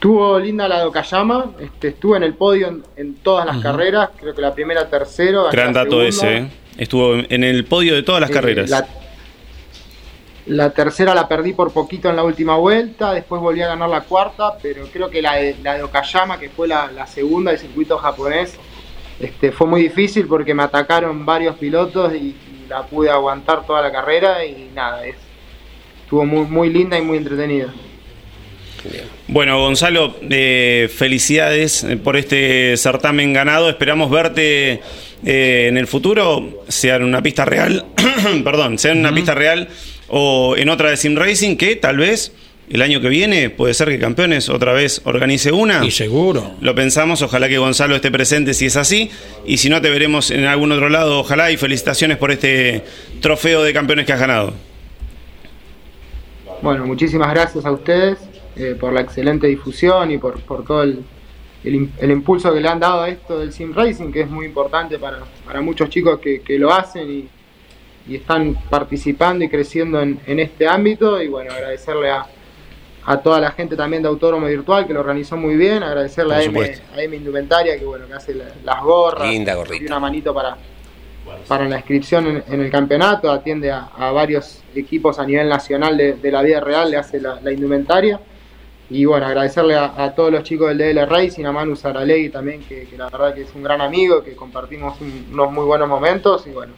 [0.04, 4.10] Estuvo linda la de Okayama, este, estuve en el podio en, en todas las carreras,
[4.20, 5.48] creo que la primera tercero.
[5.50, 6.08] Gran dato segunda.
[6.08, 6.36] ese.
[6.36, 6.50] ¿eh?
[6.76, 8.68] Estuvo en el podio de todas las Eh, carreras.
[8.68, 8.86] La,
[10.44, 14.02] la tercera la perdí por poquito en la última vuelta, después volví a ganar la
[14.02, 17.60] cuarta, pero creo que la de, la de Okayama, que fue la, la segunda del
[17.60, 18.58] circuito japonés,
[19.18, 23.80] este, fue muy difícil porque me atacaron varios pilotos y, y la pude aguantar toda
[23.80, 25.16] la carrera y nada, es,
[26.02, 27.72] estuvo muy, muy linda y muy entretenida.
[29.28, 33.68] Bueno, Gonzalo, eh, felicidades por este certamen ganado.
[33.68, 34.80] Esperamos verte
[35.24, 37.86] eh, en el futuro, sea en una pista real,
[38.44, 39.68] perdón, sea en una pista real
[40.08, 42.32] o en otra de Sim Racing, que tal vez
[42.70, 45.84] el año que viene puede ser que Campeones otra vez organice una.
[45.84, 46.54] Y seguro.
[46.60, 49.10] Lo pensamos, ojalá que Gonzalo esté presente si es así,
[49.46, 52.84] y si no te veremos en algún otro lado, ojalá y felicitaciones por este
[53.20, 54.54] trofeo de campeones que has ganado.
[56.62, 58.18] Bueno, muchísimas gracias a ustedes
[58.56, 61.04] eh, por la excelente difusión y por, por todo el,
[61.64, 64.30] el, im- el impulso que le han dado a esto del sim racing, que es
[64.30, 67.28] muy importante para, para muchos chicos que, que lo hacen y,
[68.06, 71.20] y están participando y creciendo en, en este ámbito.
[71.22, 72.26] Y bueno, agradecerle a,
[73.06, 76.38] a toda la gente también de Autónomo Virtual que lo organizó muy bien, agradecerle a
[76.42, 76.58] M,
[76.94, 80.56] a M Indumentaria que bueno que hace la- las gorras, Linda dio una manito para,
[81.48, 85.96] para la inscripción en, en el campeonato, atiende a, a varios equipos a nivel nacional
[85.96, 88.20] de, de la vida real, le hace la, la indumentaria.
[88.90, 92.60] Y bueno, agradecerle a, a todos los chicos del DL Racing, a Manu Saralegui también,
[92.68, 95.88] que, que la verdad que es un gran amigo, que compartimos un- unos muy buenos
[95.88, 96.46] momentos.
[96.46, 96.72] Y bueno,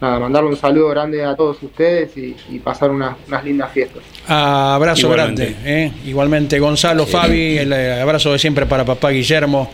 [0.00, 4.02] nada, mandarle un saludo grande a todos ustedes y, y pasar unas, unas lindas fiestas.
[4.28, 5.44] Abrazo Igualmente.
[5.62, 5.84] grande.
[5.84, 5.92] ¿eh?
[6.06, 9.70] Igualmente, Gonzalo, Fabi, el eh, abrazo de siempre para papá Guillermo,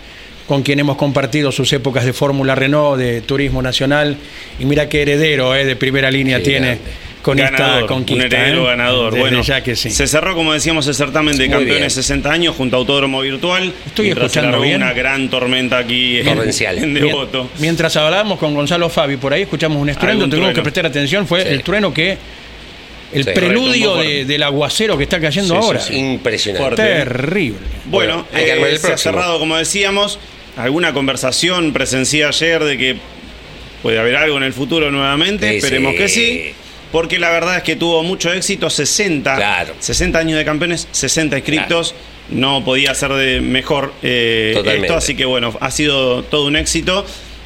[0.47, 4.17] con quien hemos compartido sus épocas de Fórmula Renault, de Turismo Nacional.
[4.61, 6.85] Y mira qué heredero eh, de primera línea Sí, tiene grande.
[7.23, 8.27] Con ganador, esta conquista.
[8.27, 8.67] un heredero ¿eh?
[8.67, 9.13] ganador.
[9.15, 9.91] Desde bueno, ya que sí.
[9.91, 11.91] se cerró, como decíamos, el certamen de Muy campeones bien.
[11.91, 13.73] 60 años junto a Autódromo Virtual.
[13.87, 14.77] Estoy escuchando bien.
[14.83, 17.49] una gran tormenta aquí en- en Mien- Devoto.
[17.59, 20.55] Mientras hablábamos con Gonzalo Fabi, por ahí escuchamos un estruendo, tuvimos trueno.
[20.55, 21.49] que prestar atención, fue Sí.
[21.49, 22.19] el trueno que,
[23.13, 23.31] el Sí.
[23.35, 25.81] preludio de- del aguacero que está cayendo Sí, ahora.
[25.81, 25.95] sí.
[25.95, 26.63] Impresionante.
[26.65, 26.83] Fuerte.
[26.83, 27.59] Terrible.
[27.85, 30.19] Bueno, Bueno, hay que armar eh, el se ha cerrado, como decíamos,
[30.57, 32.97] alguna conversación presencié ayer de que
[33.83, 35.99] puede haber algo en el futuro nuevamente, Sí, esperemos sí.
[35.99, 36.55] que sí.
[36.93, 39.75] Porque la verdad es que tuvo mucho éxito, 60, Claro.
[39.79, 41.95] 60 años de campeones, 60 inscriptos,
[42.29, 47.05] no podía ser de mejor eh, esto, así que bueno, ha sido todo un éxito.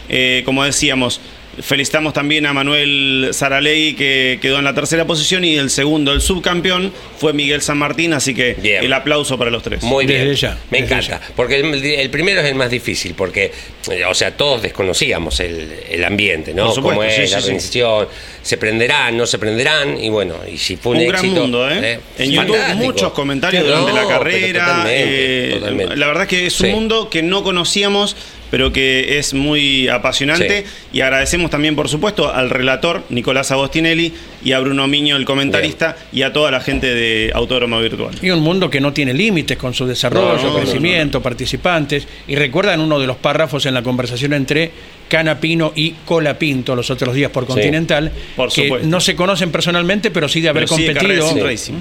[0.08, 1.20] Eh, como decíamos,
[1.60, 6.20] felicitamos también a Manuel Saralegui que quedó en la tercera posición y el segundo, el
[6.20, 8.84] subcampeón, fue Miguel San Martín, así que Bien.
[8.84, 9.82] el aplauso para los tres.
[9.82, 10.36] Muy Desde bien.
[10.36, 11.20] ya, Me desde encanta.
[11.34, 13.52] Porque el, el primero es el más difícil, porque,
[13.90, 16.66] eh, o sea, todos desconocíamos el, el ambiente, ¿no?
[16.66, 17.36] Por supuesto, Cómo es sí, la sí, sí.
[17.44, 18.08] organización,
[18.42, 22.00] se prenderán, no se prenderán, y bueno, y si fue un, un gran mundo, ¿eh?
[22.18, 22.84] En YouTube fantástico.
[22.84, 24.60] muchos comentarios No, durante la carrera.
[24.66, 25.96] totalmente, eh, totalmente.
[25.96, 26.72] La verdad que es un Sí.
[26.72, 28.16] mundo que no conocíamos,
[28.56, 30.64] pero que es muy apasionante.
[30.64, 30.96] Sí.
[30.96, 35.94] Y agradecemos también, por supuesto, al relator Nicolás Agostinelli y a Bruno Miño, el comentarista,
[36.10, 38.14] y a toda la gente de Autódromo Virtual.
[38.22, 42.08] Y un mundo que no tiene límites con su desarrollo, No, no, crecimiento, participantes.
[42.28, 44.70] Y recuerdan uno de los párrafos en la conversación entre
[45.06, 48.88] Canapino y Colapinto los otros días por Continental, Por que supuesto.
[48.88, 51.44] no se conocen personalmente, pero sí de haber Pero sí de competido.
[51.46, 51.74] racing.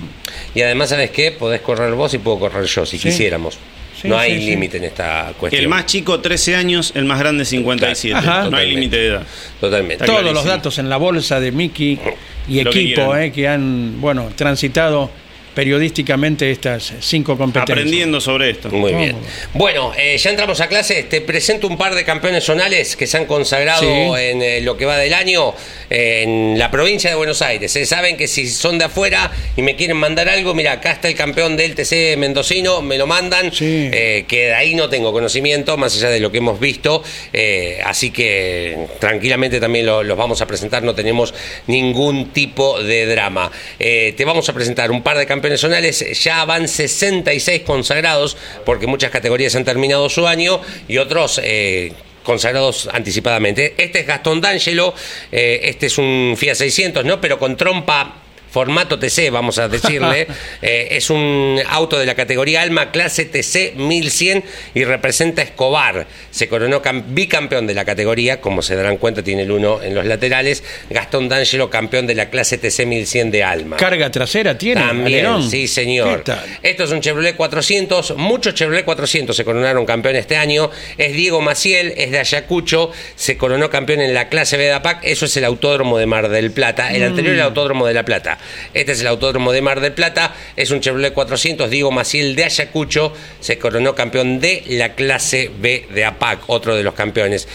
[0.54, 1.32] Y además, ¿sabes qué?
[1.32, 3.08] Podés correr vos y puedo correr yo, si Sí.
[3.08, 3.58] quisiéramos.
[4.02, 4.46] Sí, no hay sí, sí.
[4.52, 5.62] límite en esta cuestión.
[5.64, 8.16] El más chico, 13 años, el más grande, 57.
[8.18, 8.50] Ajá.
[8.50, 9.24] No hay límite de edad.
[9.60, 9.94] Totalmente.
[9.96, 10.42] Está Todos clarísimo.
[10.42, 12.00] los datos en la bolsa de Mickey
[12.48, 13.22] y Lo que equipo quieran.
[13.24, 15.10] eh, que han bueno transitado
[15.56, 17.78] periodísticamente estas cinco competencias.
[17.80, 18.70] Aprendiendo sobre esto.
[18.70, 19.16] Muy bien.
[19.54, 21.04] Bueno, eh, ya entramos a clase.
[21.04, 24.22] Te presento un par de campeones zonales que se han consagrado Sí.
[24.22, 25.54] en eh, lo que va del año
[25.90, 27.76] eh, en la provincia de Buenos Aires.
[27.76, 31.08] Eh, saben que si son de afuera y me quieren mandar algo, mira, acá está
[31.08, 33.52] el campeón del TC mendocino, me lo mandan.
[33.54, 33.90] Sí.
[33.94, 37.02] Eh, que de ahí no tengo conocimiento, más allá de lo que hemos visto.
[37.32, 41.34] Eh, así que tranquilamente también lo- los vamos a presentar, no tenemos
[41.68, 43.52] ningún tipo de drama.
[43.80, 48.88] Eh, te vamos a presentar un par de campeones zonales, ya van 66 consagrados, porque
[48.88, 51.40] muchas categorías han terminado su año y otros...
[51.44, 51.94] eh,
[52.24, 53.76] consagrados anticipadamente.
[53.78, 54.96] Este es Gastón D'Angelo,
[55.32, 57.22] eh, este es un Fiat 600, ¿no?
[57.22, 58.25] Pero con trompa
[58.60, 60.28] formato TC, vamos a decirle.
[60.62, 64.44] Eh, es un auto de la categoría Alma, clase TC 1100
[64.74, 66.08] y representa a Escobar.
[66.32, 69.94] Se coronó cam- bicampeón de la categoría, como se darán cuenta, tiene el uno en
[69.94, 70.64] los laterales.
[70.90, 73.78] Gastón D'Angelo, campeón de la clase TC 1100 de Alma.
[73.78, 74.82] Carga trasera tiene.
[74.82, 75.50] También, Alerón.
[75.50, 76.24] sí, señor.
[76.64, 78.16] Esto es un Chevrolet 400.
[78.18, 80.72] Muchos Chevrolet 400 se coronaron campeón este año.
[80.98, 82.92] Es Diego Maciel, es de Ayacucho.
[83.16, 85.00] Se coronó campeón en la clase B de APAC.
[85.04, 86.94] Eso es el autódromo de Mar del Plata.
[86.94, 87.36] El anterior Mm.
[87.36, 88.38] era el autódromo de La Plata.
[88.74, 90.36] Este es el autódromo de Mar del Plata.
[90.56, 91.70] Es un Chevrolet 400.
[91.70, 96.44] Diego Maciel de Ayacucho se coronó campeón de la clase B de APAC.
[96.48, 97.48] Otro de los campeones.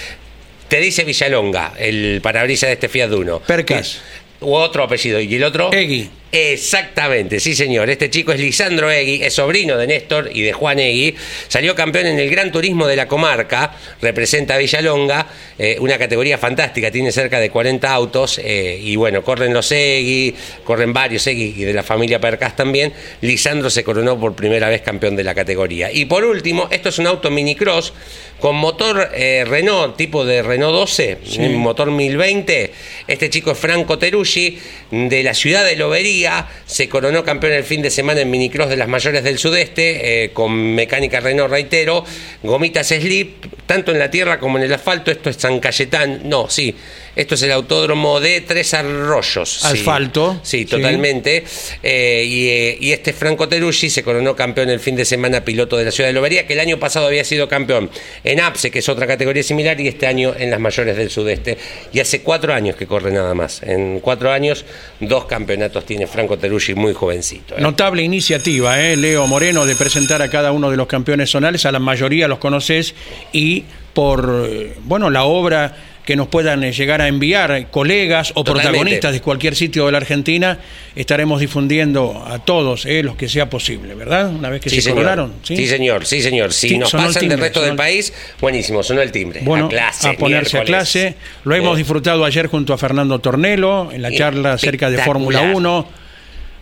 [0.68, 3.40] Te dice Villalonga, el parabrisas de este Fiat Uno.
[3.40, 4.00] Percas.
[4.40, 5.20] U otro apellido.
[5.20, 5.72] ¿Y el otro?
[5.72, 6.08] Egui.
[6.32, 7.90] Exactamente, sí señor.
[7.90, 11.16] Este chico es Lisandro Egui, es sobrino de Néstor y de Juan Egui.
[11.48, 15.26] Salió campeón en el Gran Turismo de la comarca, representa a Villalonga,
[15.58, 20.32] eh, una categoría fantástica, tiene cerca de 40 autos eh, y bueno, corren los Egui,
[20.62, 22.92] corren varios Egui y de la familia Percas también.
[23.22, 25.90] Lisandro se coronó por primera vez campeón de la categoría.
[25.92, 27.92] Y por último, esto es un auto minicross
[28.40, 32.72] con motor eh, Renault, tipo de Renault 12, un motor 1020.
[33.06, 34.58] Este chico es Franco Teruggi,
[34.90, 36.19] de la ciudad de Lobería.
[36.66, 40.30] Se coronó campeón el fin de semana en minicross de las mayores del sudeste, eh,
[40.32, 42.04] con mecánica Renault, reitero,
[42.42, 45.10] gomitas slip, tanto en la tierra como en el asfalto.
[45.10, 46.74] Esto es San Cayetán, no, sí.
[47.20, 49.62] Esto es el autódromo de Tres Arroyos.
[49.66, 50.64] Asfalto, Sí, sí.
[50.64, 51.44] totalmente.
[51.82, 55.76] Eh, y, eh, y este Franco Teruggi se coronó campeón el fin de semana piloto
[55.76, 57.90] de la ciudad de Lobería, que el año pasado había sido campeón
[58.24, 61.58] en APSE, que es otra categoría similar, y este año en las mayores del sudeste.
[61.92, 63.62] Y hace cuatro años que corre nada más.
[63.64, 64.64] En cuatro años,
[65.00, 67.54] dos campeonatos tiene Franco Teruggi muy jovencito.
[67.54, 67.60] ¿eh?
[67.60, 68.96] Notable iniciativa, ¿eh?
[68.96, 71.66] Leo Moreno, de presentar a cada uno de los campeones zonales.
[71.66, 72.94] A la mayoría los conoces
[73.30, 74.48] y por
[74.84, 78.68] bueno la obra que nos puedan eh, llegar a enviar colegas o Totalmente.
[78.70, 80.58] protagonistas de cualquier sitio de la Argentina,
[80.96, 84.30] estaremos difundiendo a todos eh, los que sea posible, ¿verdad?
[84.30, 85.34] Una vez que Sí, se coloraron.
[85.42, 85.66] ¿sí?
[85.68, 86.52] señor, sí, señor.
[86.52, 89.40] Si Sí, nos pasan del resto sonó del el- país, buenísimo, sonó el timbre.
[89.44, 90.08] Bueno, a clase.
[90.08, 91.14] a ponerse a clase.
[91.44, 94.98] Lo hemos Eh, disfrutado ayer junto a Fernando Tornelo en la charla acerca de.
[94.98, 95.86] Fórmula 1.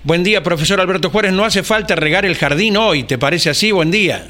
[0.05, 1.33] Buen día, profesor Alberto Juárez.
[1.33, 3.73] No hace falta regar el jardín hoy, ¿te parece así?
[3.73, 4.27] Buen día.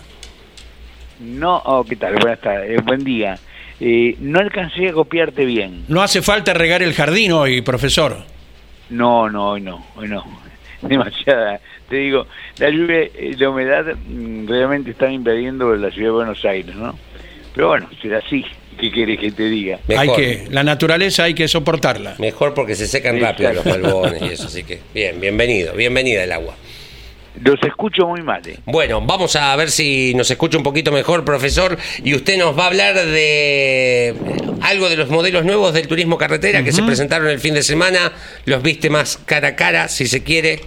[1.21, 2.15] No, oh, ¿qué tal?
[2.15, 3.39] Buenas tardes, eh, buen día.
[3.81, 5.85] Eh, no alcancé a copiarte bien.
[5.89, 8.16] No hace falta regar el jardín hoy, profesor.
[8.91, 10.24] No, no, hoy no, hoy no.
[10.83, 11.61] Demasiada.
[11.89, 12.26] Te digo,
[12.59, 16.99] la lluvia y la humedad mm, realmente están invadiendo la ciudad de Buenos Aires, ¿no?
[17.55, 18.45] Pero bueno, será así.
[18.79, 19.81] ¿Qué quieres que te diga?
[19.89, 20.09] Mejor.
[20.09, 22.14] Hay que, la naturaleza hay que soportarla.
[22.18, 26.31] Mejor porque se secan rápido los malbones y eso, así que bien, bienvenido, bienvenida el
[26.31, 26.55] agua.
[27.43, 28.43] Los escucho muy mal.
[28.47, 28.59] eh.
[28.66, 32.64] Bueno, vamos a ver si nos escucha un poquito mejor, profesor, y usted nos va
[32.64, 34.14] a hablar de
[34.62, 38.12] algo de los modelos nuevos del turismo carretera que se presentaron el fin de semana,
[38.45, 40.61] los viste más cara a cara, si se quiere.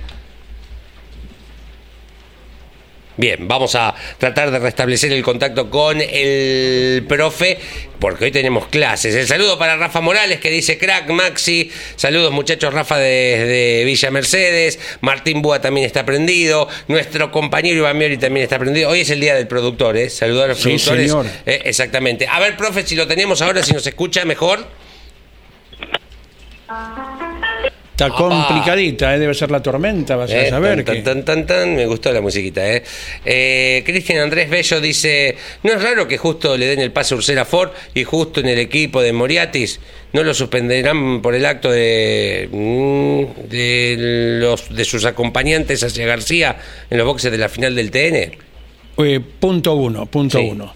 [3.22, 7.55] Bien, vamos a tratar de restablecer el contacto con el profe,
[7.99, 9.13] porque hoy tenemos clases.
[9.13, 11.69] El saludo para Rafa Morales, que dice crack, Maxi.
[11.97, 14.80] Saludos, muchachos, Rafa desde Villa Mercedes.
[15.01, 16.67] Martín Búa también está prendido.
[16.88, 18.89] Nuestro compañero Iván Miori también está prendido.
[18.89, 20.09] Hoy es el día del productor, ¿eh?
[20.09, 21.11] Saludar a los Sí, productores.
[21.11, 21.28] señor.
[21.45, 22.26] Eh, exactamente.
[22.28, 24.65] A ver, profe, si lo tenemos ahora, si nos escucha mejor.
[27.92, 28.16] Está Apa.
[28.18, 29.20] complicadita, ¿eh?
[29.20, 30.84] debe ser la tormenta, vas a Eh, saber.
[30.84, 32.84] tan, que- tan, tan, tan, me gustó la musiquita, ¿eh?
[33.24, 37.18] Eh, Cristian Andrés Bello dice: ¿No es raro que justo le den el pase a
[37.18, 39.80] Ursera Ford y justo en el equipo de Moriatis
[40.14, 43.96] no lo suspenderán por el acto de, mm, de,
[44.42, 46.58] los, de sus acompañantes hacia García
[46.89, 48.32] en los boxes de la final del TN?
[48.98, 50.48] Eh, punto uno, punto Sí.
[50.50, 50.74] uno.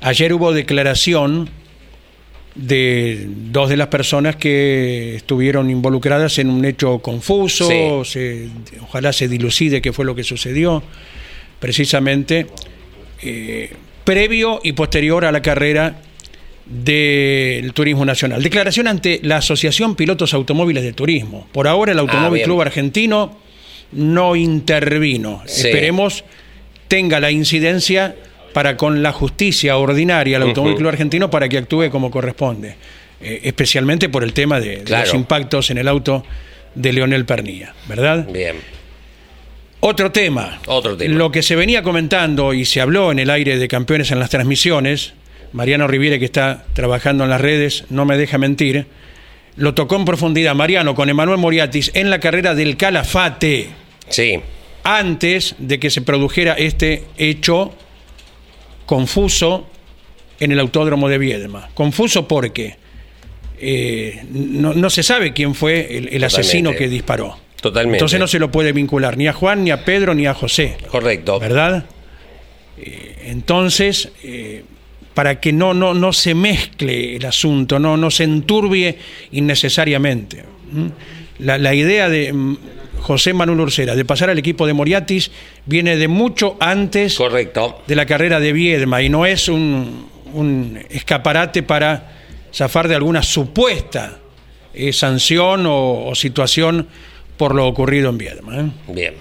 [0.00, 1.48] Ayer hubo declaración
[2.54, 8.48] de dos de las personas que estuvieron involucradas en un hecho confuso, se-
[8.82, 10.82] ojalá se dilucide qué fue lo que sucedió,
[11.58, 12.46] precisamente
[13.22, 13.72] eh,
[14.04, 15.96] previo y posterior a la carrera
[16.66, 18.42] del Turismo Nacional.
[18.42, 21.46] Declaración ante la Asociación Pilotos Automóviles de Turismo.
[21.52, 22.44] Por ahora el Automóvil bien.
[22.46, 23.38] Club Argentino
[23.92, 25.42] no intervino.
[25.46, 25.66] Sí.
[25.68, 26.24] Esperemos
[26.88, 28.14] tenga la incidencia
[28.54, 30.76] para con la justicia ordinaria, el Automóvil.
[30.76, 32.76] Club Argentino, para que actúe como corresponde,
[33.20, 36.24] Eh, especialmente por el tema de, los impactos en el auto
[36.74, 38.26] de Leonel Pernilla, ¿verdad?
[38.30, 38.56] Bien.
[39.80, 40.60] Otro tema.
[40.66, 41.14] Otro tema.
[41.14, 44.30] Lo que se venía comentando y se habló en el aire de campeones en las
[44.30, 45.14] transmisiones,
[45.52, 48.86] Mariano Riviere, que está trabajando en las redes, no me deja mentir,
[49.56, 53.68] lo tocó en profundidad Mariano con Emanuel Moriatis en la carrera del Calafate,
[54.08, 54.40] Sí.
[54.82, 57.74] antes de que se produjera este hecho
[58.86, 59.66] confuso
[60.40, 61.68] en el autódromo de Viedma.
[61.74, 62.76] Confuso porque
[63.58, 67.38] eh, no, no se sabe quién fue el, el asesino que disparó.
[67.60, 67.96] Totalmente.
[67.96, 70.76] Entonces no se lo puede vincular ni a Juan, ni a Pedro, ni a José.
[70.88, 71.40] Correcto.
[71.40, 71.86] ¿Verdad?
[72.76, 74.64] Eh, entonces, eh,
[75.14, 78.98] para que no, no, no se mezcle el asunto, no, no se enturbie
[79.32, 80.44] innecesariamente.
[81.38, 82.34] La, la idea de
[83.04, 85.30] José Manuel Ursera de pasar al equipo de Moriatis
[85.66, 87.82] viene de mucho antes Correcto.
[87.86, 92.12] de la carrera de Viedma y no es un, un escaparate para
[92.50, 94.20] zafar de alguna supuesta
[94.72, 96.88] eh, sanción o, o situación
[97.36, 98.58] por lo ocurrido en Viedma.
[98.58, 98.70] ¿eh?
[98.88, 99.14] Bien.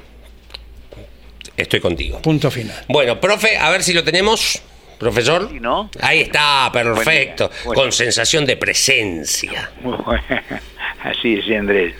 [1.57, 2.21] Estoy contigo.
[2.21, 2.85] Punto final.
[2.87, 4.61] Bueno, profe, a ver si lo tenemos.
[4.97, 5.49] Profesor.
[5.51, 5.89] Sí, ¿no?
[5.99, 7.47] Ahí está, perfecto.
[7.49, 7.65] Buen día.
[7.65, 7.81] Bueno.
[7.81, 9.71] Con sensación de presencia.
[11.03, 11.93] Así decía Andrés,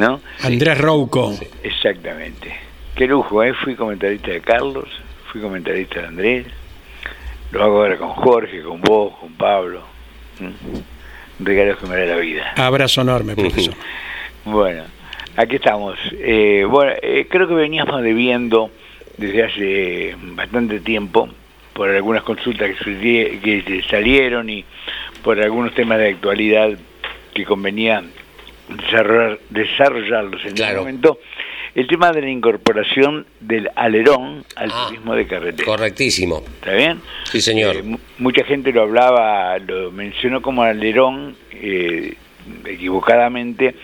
[0.00, 0.20] ¿no?
[0.42, 1.34] Andrés Rouco.
[1.62, 2.52] Exactamente.
[2.96, 3.52] Qué lujo, ¿eh?
[3.52, 4.88] Fui comentarista de Carlos,
[5.30, 6.46] fui comentarista de Andrés,
[7.52, 9.82] lo hago ahora con Jorge, con vos, con Pablo.
[10.40, 11.44] ¿Mm?
[11.44, 12.52] Regalos que me da la vida.
[12.56, 13.74] Abrazo enorme, profesor.
[14.44, 14.84] Bueno,
[15.36, 15.98] aquí estamos.
[16.12, 18.70] Eh, bueno, eh, creo que veníamos debiendo
[19.16, 21.28] desde hace bastante tiempo
[21.74, 24.64] por algunas consultas que, que salieron y
[25.22, 26.70] por algunos temas de actualidad
[27.34, 28.02] que convenía
[28.76, 30.72] desarrollar, desarrollarlos en Claro.
[30.72, 31.18] el momento.
[31.74, 35.64] El tema de la incorporación del alerón al Ah, turismo de carretera.
[35.66, 36.42] Correctísimo.
[36.60, 37.00] ¿Está bien?
[37.24, 37.76] Sí, señor.
[37.76, 42.14] Eh, mu- mucha gente lo hablaba, lo mencionó como alerón, eh,
[42.64, 43.74] equivocadamente,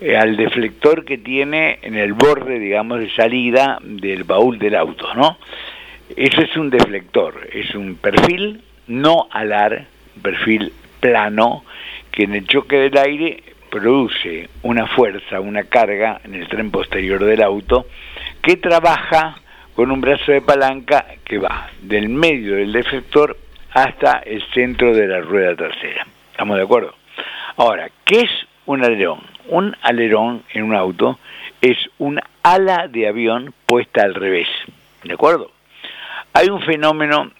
[0.00, 5.12] eh, al deflector que tiene en el borde, digamos, de salida del baúl del auto,
[5.14, 5.38] ¿no?
[6.16, 11.64] Eso es un deflector, es un perfil no alar, un perfil plano,
[12.10, 17.24] que en el choque del aire produce una fuerza, una carga en el tren posterior
[17.24, 17.86] del auto,
[18.42, 19.36] que trabaja
[19.74, 23.38] con un brazo de palanca que va del medio del deflector
[23.72, 26.06] hasta el centro de la rueda trasera.
[26.32, 26.94] ¿Estamos de acuerdo?
[27.56, 28.30] Ahora, ¿qué es
[28.66, 29.20] un alerón?
[29.48, 31.18] Un alerón en un auto
[31.60, 34.48] es un ala de avión puesta al revés.
[35.04, 35.50] ¿De acuerdo?
[36.32, 37.30] Hay un fenómeno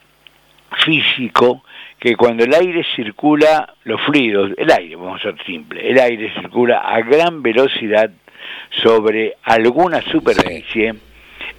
[0.85, 1.63] físico
[2.01, 6.33] que cuando el aire circula, los fluidos, el aire, vamos a ser simple, el aire
[6.41, 8.11] circula a gran velocidad
[8.83, 10.95] sobre alguna superficie,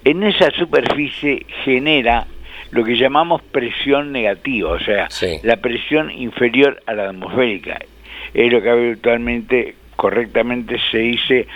[0.03, 2.25] en esa superficie genera
[2.71, 5.07] lo que llamamos presión negativa, o sea,
[5.43, 7.77] la presión inferior a la atmosférica.
[8.33, 11.47] Es lo que habitualmente, correctamente se dice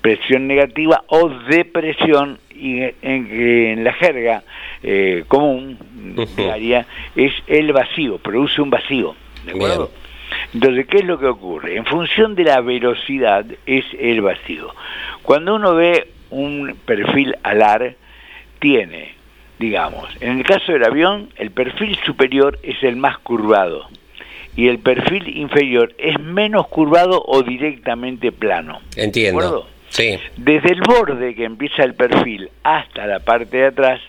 [0.00, 4.44] presión negativa o depresión y en, en la jerga
[4.84, 5.76] eh, común
[6.36, 6.86] diaria
[7.16, 9.90] es el vacío, produce un vacío, ¿de acuerdo?
[10.54, 11.76] Entonces, ¿qué es lo que ocurre?
[11.76, 14.72] En función de la velocidad es el vacío.
[15.22, 17.96] Cuando uno ve un perfil alar,
[18.60, 19.14] tiene,
[19.58, 23.88] digamos, en el caso del avión, el perfil superior es el más curvado
[24.54, 28.80] y el perfil inferior es menos curvado o directamente plano.
[28.96, 29.66] Entiendo.
[29.92, 30.18] Sí.
[30.38, 34.00] Desde el borde que empieza el perfil hasta la parte de atrás,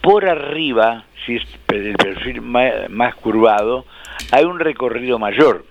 [0.00, 3.86] por arriba, si es el perfil más, curvado,
[4.32, 5.64] hay un recorrido mayor.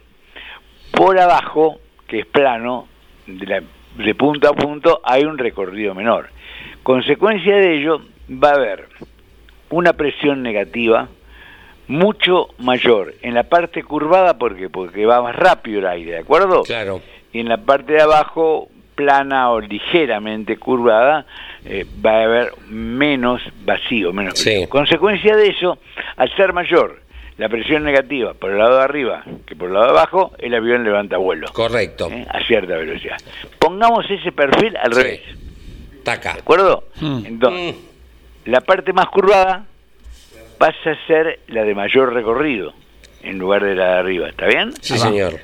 [0.91, 2.87] Por abajo, que es plano,
[3.27, 3.61] de,
[3.97, 6.29] de punto a punto, hay un recorrido menor.
[6.81, 8.87] Consecuencia de ello, va a haber
[9.69, 11.09] una presión negativa
[11.89, 16.63] mucho mayor en la parte curvada porque porque va más rápido el aire, ¿de acuerdo?
[16.63, 17.01] Claro.
[17.33, 18.69] Y en la parte de abajo
[19.01, 21.25] plana o ligeramente curvada,
[21.65, 24.67] eh, va a haber menos vacío, menos sí.
[24.67, 25.79] Consecuencia de eso,
[26.17, 27.01] al ser mayor
[27.37, 30.53] la presión negativa por el lado de arriba que por el lado de abajo, el
[30.53, 31.47] avión levanta vuelo.
[31.51, 32.09] Correcto.
[32.11, 32.27] ¿eh?
[32.29, 33.17] A cierta velocidad.
[33.57, 35.21] Pongamos ese perfil al revés.
[36.03, 36.33] Taca.
[36.33, 36.83] ¿De acuerdo?
[36.99, 37.25] Mm.
[37.25, 37.75] Entonces,
[38.45, 39.65] la parte más curvada
[40.59, 42.73] pasa a ser la de mayor recorrido
[43.23, 44.29] en lugar de la de arriba.
[44.29, 44.73] ¿Está bien?
[44.81, 45.39] Sí, señor.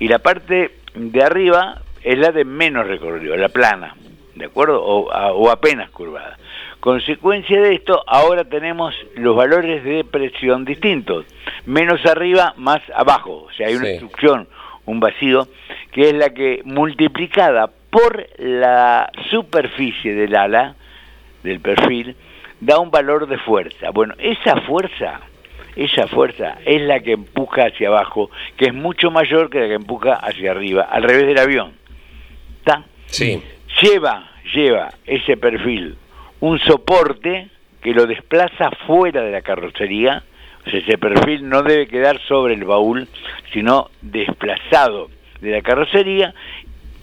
[0.00, 3.96] Y la parte de arriba es la de menos recorrido, la plana,
[4.36, 4.80] ¿de acuerdo?
[4.80, 6.38] O, apenas curvada.
[6.78, 11.26] Consecuencia de esto, ahora tenemos los valores de presión distintos,
[11.64, 14.46] menos arriba, más abajo, o sea, hay una instrucción,
[14.84, 15.48] un vacío,
[15.90, 20.76] que es la que multiplicada por la superficie del ala,
[21.42, 22.14] del perfil,
[22.60, 23.90] da un valor de fuerza.
[23.90, 25.22] Bueno, esa fuerza,
[25.74, 29.74] esa fuerza es la que empuja hacia abajo, que es mucho mayor que la que
[29.74, 31.85] empuja hacia arriba, al revés del avión.
[33.06, 33.42] Sí.
[33.82, 35.96] Lleva, lleva ese perfil
[36.40, 37.48] un soporte
[37.82, 40.22] que lo desplaza fuera de la carrocería,
[40.66, 43.08] o sea, ese perfil no debe quedar sobre el baúl,
[43.52, 45.08] sino desplazado
[45.40, 46.34] de la carrocería,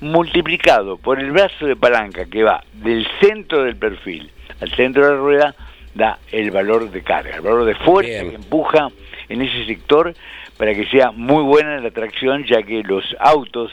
[0.01, 5.11] multiplicado por el brazo de palanca que va del centro del perfil al centro de
[5.11, 5.55] la rueda,
[5.95, 8.89] da el valor de carga, el valor de fuerza que empuja
[9.29, 10.13] en ese sector
[10.57, 13.71] para que sea muy buena la tracción, ya que los autos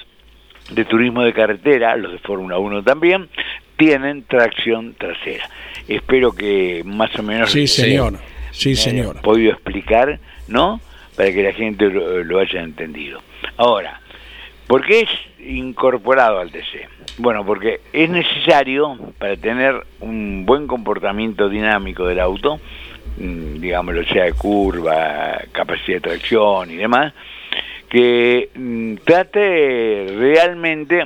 [0.70, 3.28] de turismo de carretera, los de Fórmula 1 también,
[3.76, 5.48] tienen tracción trasera.
[5.88, 8.18] Espero que más o menos sí, señor.
[8.52, 9.20] Sí, señor.
[9.22, 10.80] podido explicar, ¿no?
[11.16, 13.22] Para que la gente lo, haya entendido.
[13.56, 14.00] Ahora,
[14.66, 15.08] ¿por qué es
[15.46, 16.88] incorporado al TC?
[17.18, 22.60] Bueno, porque es necesario para tener un buen comportamiento dinámico del auto,
[23.18, 27.14] mm, digámoslo sea de curva, capacidad de tracción y demás,
[27.90, 31.04] que mm, trate realmente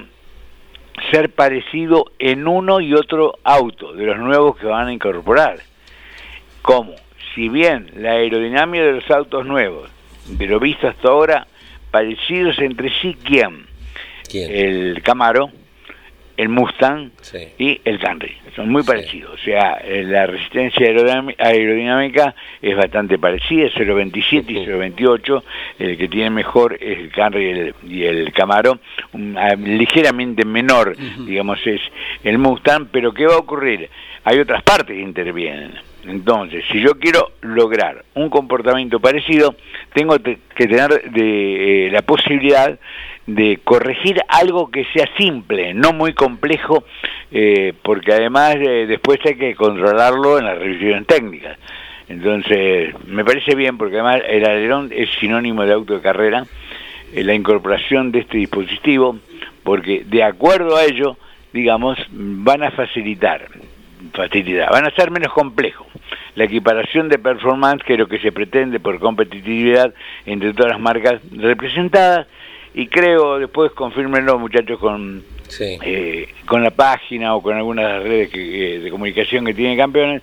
[1.11, 5.59] ser parecido en uno y otro auto de los nuevos que van a incorporar.
[6.62, 6.95] Como,
[7.35, 9.91] si bien la aerodinámica de los autos nuevos,
[10.28, 11.47] de lo visto hasta ahora,
[11.91, 13.66] parecidos entre sí, ¿quién?
[14.30, 14.51] ¿Quién?
[14.51, 15.51] El Camaro,
[16.37, 17.11] el Mustang
[17.59, 18.37] y el Camry.
[18.55, 19.35] Son muy parecidos.
[19.35, 20.87] O sea, eh, la resistencia
[21.39, 25.43] aerodinámica es bastante parecida, 0.27 y 0.28.
[25.78, 28.78] El que tiene mejor es el Camry y el, Camaro.
[29.37, 31.80] Ah, ligeramente menor, digamos, es
[32.22, 32.87] el Mustang.
[32.91, 33.89] Pero ¿qué va a ocurrir?
[34.24, 35.93] Hay otras partes que intervienen.
[36.07, 39.55] Entonces, si yo quiero lograr un comportamiento parecido,
[39.92, 42.78] tengo que tener de, eh, la posibilidad
[43.26, 46.84] de corregir algo que sea simple, no muy complejo,
[47.32, 51.59] eh, porque además eh, después hay que controlarlo en las revisiones técnicas.
[52.09, 56.44] Entonces, me parece bien, porque además el alerón es sinónimo de auto de carrera,
[57.14, 59.18] eh, la incorporación de este dispositivo,
[59.62, 61.16] porque de acuerdo a ello,
[61.52, 63.48] digamos, van a facilitar,
[64.12, 65.86] facilitar, van a ser menos complejos.
[66.34, 69.94] La equiparación de performance, que es lo que se pretende por competitividad
[70.26, 72.26] entre todas las marcas representadas,
[72.74, 75.22] y creo, después confirmenlo muchachos con,
[75.61, 80.22] eh, con la página o con algunas redes que, eh, de comunicación que tienen campeones,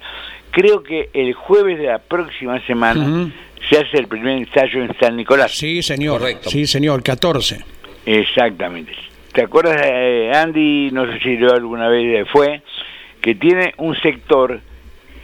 [0.52, 3.32] creo que el jueves de la próxima semana
[3.70, 5.52] se hace el primer ensayo en San Nicolás.
[5.54, 6.20] Sí, señor.
[6.20, 6.50] Correcto.
[6.50, 7.64] Sí, señor, 14.
[8.06, 8.92] Exactamente.
[9.32, 10.90] ¿Te acuerdas, eh, Andy?
[10.92, 12.62] No sé si lo alguna vez fue,
[13.22, 14.60] que tiene un sector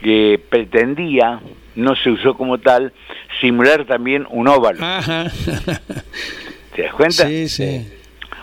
[0.01, 1.39] que pretendía,
[1.75, 2.93] no se usó como tal,
[3.41, 4.79] simular también un óvalo.
[4.85, 5.31] Ajá.
[6.75, 7.27] ¿Te das cuenta?
[7.27, 7.87] Sí, sí.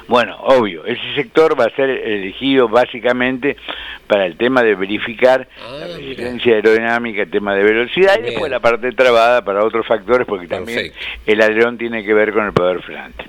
[0.06, 3.56] Bueno, obvio, ese sector va a ser elegido básicamente
[4.06, 5.96] para el tema de verificar Ah, la mira.
[5.98, 10.46] resistencia aerodinámica, el tema de velocidad y después la parte trabada para otros factores porque
[10.46, 10.98] también Perfecto.
[11.24, 13.24] el alerón tiene que ver con el poder frenante.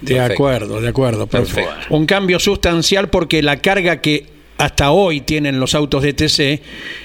[0.00, 0.32] De Perfecto.
[0.34, 1.26] acuerdo, de acuerdo.
[1.28, 1.70] Perfecto.
[1.70, 1.94] Perfecto.
[1.94, 4.26] Un cambio sustancial porque la carga que
[4.64, 6.40] hasta hoy tienen los autos de TC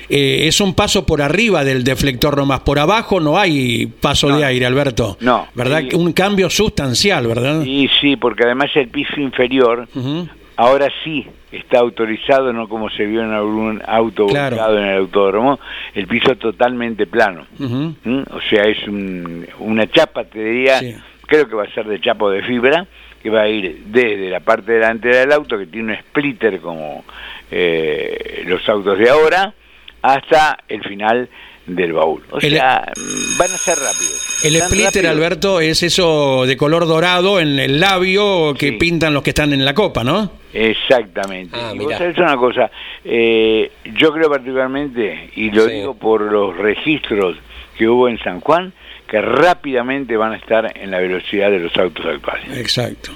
[0.10, 2.62] eh, es un paso por arriba del deflector nomás.
[2.62, 4.38] Por abajo no hay paso No.
[4.38, 5.18] de aire, Alberto.
[5.22, 5.48] No.
[5.56, 5.84] ¿Verdad?
[5.94, 7.64] Un cambio sustancial, ¿verdad?
[7.66, 9.88] Y sí, porque además el piso inferior
[10.56, 14.78] ahora sí está autorizado, no como se vio en algún auto Claro.
[14.78, 15.60] en el autódromo,
[15.94, 17.46] el piso totalmente plano.
[17.58, 18.20] ¿Mm?
[18.32, 20.96] O sea, es un- una chapa, te diría, Sí.
[21.26, 22.86] creo que va a ser de chapo de fibra,
[23.22, 27.04] que va a ir desde la parte delantera del auto, que tiene un splitter como
[27.52, 29.54] eh, los autos de ahora,
[30.02, 31.30] hasta el final
[31.66, 32.24] del baúl.
[32.32, 34.40] O El- sea, mm, van a ser rápidos.
[34.46, 35.06] El splitter, rápidos.
[35.12, 38.72] Alberto, es eso de color dorado en el labio que Sí.
[38.78, 40.32] pintan los que están en la copa, ¿no?
[40.54, 41.58] Exactamente.
[41.60, 42.72] Ah, y vos sabés una cosa,
[43.04, 45.72] eh, yo creo particularmente, y lo Sí.
[45.74, 47.36] digo por los registros
[47.78, 48.72] que hubo en San Juan,
[49.08, 52.58] que rápidamente van a estar en la velocidad de los autos actuales.
[52.58, 53.12] Exacto.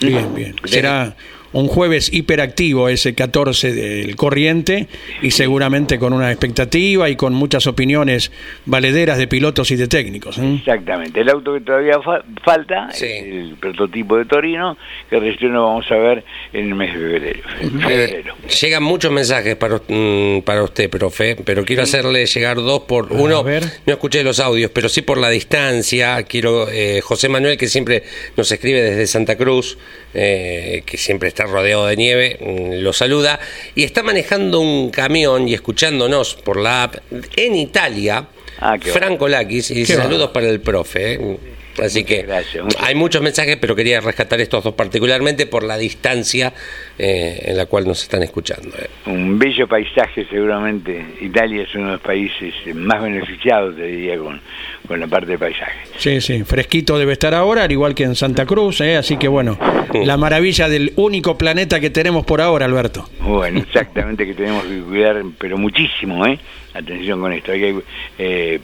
[0.00, 0.54] Bien, bien.
[0.64, 1.14] Será
[1.52, 4.86] un jueves hiperactivo ese 14 del corriente
[5.22, 8.30] y seguramente con una expectativa y con muchas opiniones
[8.66, 10.38] valederas de pilotos y de técnicos.
[10.38, 10.56] ¿eh?
[10.58, 11.20] Exactamente.
[11.20, 13.06] El auto que todavía fa- falta, Sí.
[13.06, 14.76] es el prototipo de Torino,
[15.08, 17.42] que recién lo vamos a ver en el mes de febrero.
[17.88, 18.24] Eh,
[18.60, 23.42] llegan muchos mensajes para, mm, para usted, profe, pero quiero hacerle llegar dos por uno.
[23.42, 23.62] ver.
[23.86, 26.22] No escuché los audios, pero sí por la distancia.
[26.24, 28.02] Quiero eh, José Manuel, que siempre
[28.36, 29.78] nos escribe desde Santa Cruz,
[30.14, 33.38] eh, que siempre está rodeado de nieve, mm, lo saluda
[33.74, 36.96] y está manejando un camión y escuchándonos por la app
[37.36, 38.26] en Italia.
[38.60, 41.14] Ah, qué Franco Lakis y dice saludos para el profe.
[41.14, 41.38] eh.
[41.82, 45.76] Así que gracias, muchas hay muchos mensajes, pero quería rescatar estos dos particularmente por la
[45.78, 46.52] distancia
[46.98, 48.70] eh, en la cual nos están escuchando.
[48.78, 48.88] eh.
[49.06, 51.04] Un bello paisaje, seguramente.
[51.20, 54.40] Italia es uno de los países más beneficiados, te diría, con,
[54.86, 55.78] con la parte de paisaje.
[55.96, 58.96] Sí, sí, fresquito debe estar ahora, al igual que en Santa Cruz, ¿eh?
[58.96, 59.58] así que bueno,
[60.04, 63.08] la maravilla del único planeta que tenemos por ahora, Alberto.
[63.20, 66.38] Bueno, exactamente que tenemos que cuidar, pero muchísimo, ¿eh?
[66.74, 68.60] Atención con esto, hay que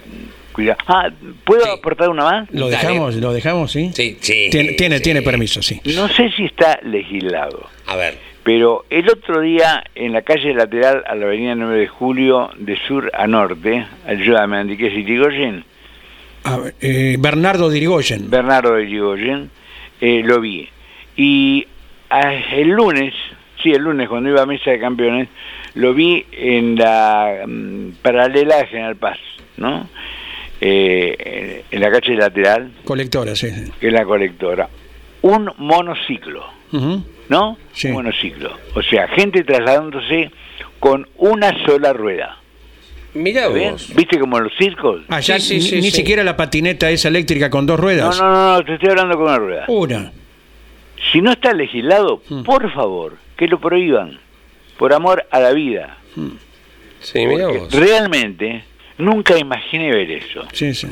[0.54, 0.76] cuidar.
[0.86, 1.10] Ah,
[1.44, 1.70] ¿puedo Sí.
[1.78, 2.50] aportar una más?
[2.52, 2.76] Lo Dale.
[2.88, 3.90] dejamos, lo dejamos, ¿sí?
[3.92, 4.48] Sí, sí.
[4.50, 5.02] Tiene, tiene, sí.
[5.02, 5.80] tiene permiso, sí.
[5.96, 8.16] No sé si está legislado, A ver.
[8.42, 12.78] pero el otro día en la calle lateral a la avenida 9 de Julio, de
[12.86, 15.64] sur a norte, ayúdame Andy, ¿qué es Irigoyen?
[16.44, 18.30] A ver, eh, Bernardo Dirigoyen.
[18.30, 19.50] Bernardo de Irigoyen,
[20.00, 20.68] eh, lo vi.
[21.16, 21.66] Y
[22.10, 23.14] ah, el lunes,
[23.62, 25.28] sí, el lunes cuando iba a mesa de campeones,
[25.74, 29.18] lo vi en la mm, paralela de General Paz,
[29.56, 29.88] ¿no?
[30.60, 33.50] Eh, en la calle lateral, Colectora, sí.
[33.50, 33.70] sí.
[33.80, 34.68] que es la colectora.
[35.22, 36.44] Un monociclo.
[37.28, 37.56] ¿no?
[37.72, 37.88] Sí.
[37.88, 38.50] Un monociclo.
[38.74, 40.30] O sea, gente trasladándose
[40.80, 42.38] con una sola rueda.
[43.14, 43.72] Mira ¿Bien?
[43.72, 43.94] vos.
[43.94, 45.02] ¿Viste como en los circos?
[45.08, 45.98] Allá Sí, sí, ni, sí, ni sí.
[45.98, 48.20] siquiera la patineta esa eléctrica con dos No, ruedas.
[48.20, 49.64] no, no, no, te estoy hablando con una rueda.
[49.68, 50.12] Una.
[51.12, 52.42] Si no está legislado, Mm.
[52.42, 54.18] por favor, que lo prohíban,
[54.78, 55.96] por amor a la vida.
[57.00, 57.72] Sí, mira Porque vos.
[57.72, 58.64] realmente
[58.98, 60.44] nunca imaginé ver eso.
[60.52, 60.88] Sí, sí.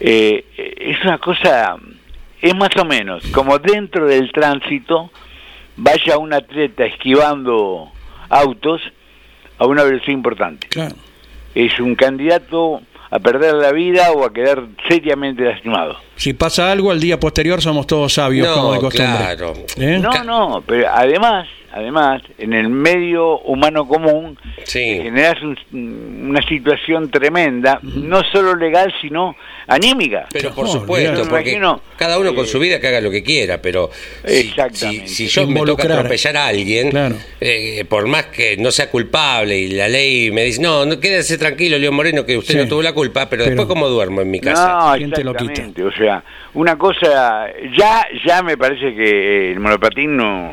[0.00, 0.44] Eh,
[0.78, 1.76] es una cosa,
[2.40, 5.10] es más o menos como dentro del tránsito
[5.76, 7.90] vaya un atleta esquivando
[8.28, 8.80] autos
[9.58, 10.68] a una velocidad importante.
[10.68, 10.94] Claro.
[11.54, 15.96] Es un candidato a perder la vida o a quedar seriamente lastimado.
[16.16, 19.16] Si pasa algo, al día posterior somos todos sabios, No, como de costumbre.
[19.18, 19.52] claro.
[19.76, 19.98] ¿Eh?
[19.98, 25.00] No, no, pero además, además, en el medio humano común Sí.
[25.02, 29.34] generas un- una situación tremenda, no solo legal, sino
[29.66, 30.26] anímica.
[30.32, 33.10] Pero por No, supuesto, porque Imagino, cada uno con eh, su vida que haga lo
[33.10, 33.90] que quiera, pero
[34.24, 35.08] si, Exactamente.
[35.08, 37.16] si, si yo me toca atropellar a alguien, Claro.
[37.40, 41.38] eh, por más que no sea culpable y la ley me dice, no, no quédese
[41.38, 42.58] tranquilo, León Moreno, que usted Sí.
[42.60, 44.90] no tuvo la culpa, pero, Pero- después cómo duermo en mi casa.
[44.90, 45.62] No, ¿Quién te lo quita?
[45.84, 46.22] O sea,
[46.54, 47.46] una cosa,
[47.76, 50.52] ya, ya me parece que el monopatín no,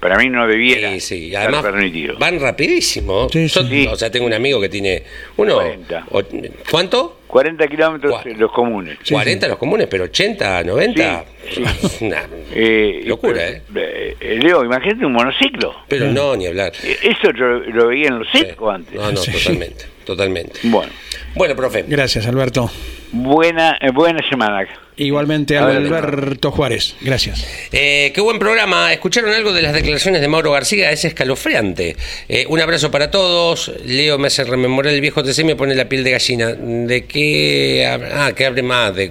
[0.00, 2.16] para mí no debiera Sí, sí, estar además permitido.
[2.18, 3.28] van rapidísimo.
[3.32, 3.86] Sí, Yo, sí.
[3.90, 5.02] O sea, tengo un amigo que tiene
[5.36, 6.06] uno, 40.
[6.10, 6.22] o-
[6.70, 7.20] ¿cuánto?
[7.26, 8.98] 40 kilómetros los comunes.
[9.02, 11.24] Sí, 40 los comunes, pero 80, 90.
[11.50, 11.62] Sí,
[12.04, 12.22] Una
[12.52, 13.40] Eh, locura,
[13.72, 14.16] pero, ¿eh?
[14.20, 15.74] eh, Leo, imagínate un monociclo.
[15.88, 16.72] Pero no, ni hablar.
[16.82, 18.74] Eh, Eso yo lo veía en los circos Sí.
[18.74, 18.94] antes.
[18.94, 19.32] No, no, Sí.
[19.32, 20.60] totalmente, totalmente.
[20.64, 20.92] Bueno,
[21.36, 21.84] Bueno, profe.
[21.86, 22.70] Gracias, Alberto.
[23.12, 24.66] Buena, eh, buena semana.
[24.98, 26.96] Igualmente, A Alberto Juárez.
[27.02, 27.46] Gracias.
[27.70, 28.94] Eh, qué buen programa.
[28.94, 30.90] ¿Escucharon algo de las declaraciones de Mauro García?
[30.90, 31.96] Es escalofriante.
[32.30, 33.72] Eh, un abrazo para todos.
[33.84, 36.54] Leo me hace rememorar el viejo TC y me pone la piel de gallina.
[36.54, 37.86] ¿De qué?
[37.86, 39.10] Ah, que hable más de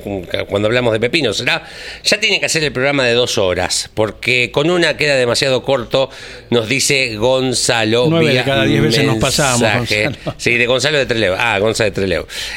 [0.49, 1.33] cuando hablamos de pepino.
[1.33, 1.61] ¿Será?
[2.03, 6.09] Ya tiene que hacer el programa de dos horas, porque con una queda demasiado corto,
[6.49, 8.07] nos dice Gonzalo.
[8.09, 9.61] Nueve de cada diez veces nos pasamos.
[9.61, 10.15] Gonzalo.
[10.37, 11.35] Sí, de Gonzalo de Treleu.
[11.37, 11.95] Ah, Gonzalo de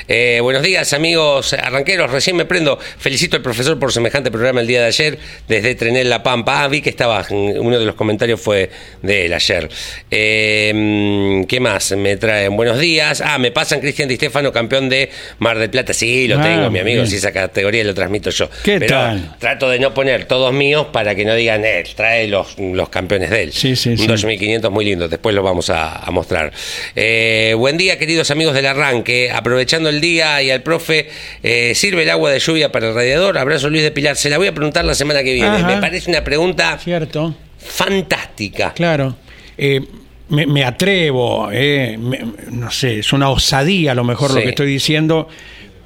[0.06, 2.10] Eh, buenos días, amigos arranqueros.
[2.10, 2.78] Recién me prendo.
[2.98, 6.62] Felicito al profesor por semejante programa el día de ayer desde Trenel La Pampa.
[6.64, 7.24] Ah, vi que estaba.
[7.30, 8.70] Uno de los comentarios fue
[9.02, 9.68] de él ayer.
[10.10, 11.92] Eh, ¿Qué más?
[11.92, 13.22] Me traen buenos días.
[13.24, 15.92] Ah, me pasan Cristian Di Stefano, campeón de Mar del Plata.
[15.92, 17.04] Sí, lo Ah, tengo, mi amigo.
[17.06, 18.48] Si esa categoría lo transmito yo.
[18.62, 19.36] ¿Qué Pero tal?
[19.38, 21.86] trato de no poner todos míos para que no digan él.
[21.96, 23.52] Trae los, los campeones de él.
[23.52, 24.06] Sí, sí, Un sí.
[24.06, 26.52] 2500 muy lindo, después lo vamos a, a mostrar.
[26.94, 29.30] Eh, buen día, queridos amigos del arranque.
[29.48, 31.08] Aprovechando el día y al profe,
[31.42, 33.38] eh, ¿sirve el agua de lluvia para el radiador?
[33.38, 34.14] Abrazo Luis de Pilar.
[34.14, 35.48] Se la voy a preguntar la semana que viene.
[35.48, 35.66] Ajá.
[35.66, 37.34] Me parece una pregunta Cierto.
[37.58, 38.74] fantástica.
[38.74, 39.16] Claro.
[39.56, 39.80] Eh,
[40.28, 42.20] me, me atrevo, eh, me-
[42.50, 45.28] no sé, es una osadía a lo mejor lo que estoy diciendo,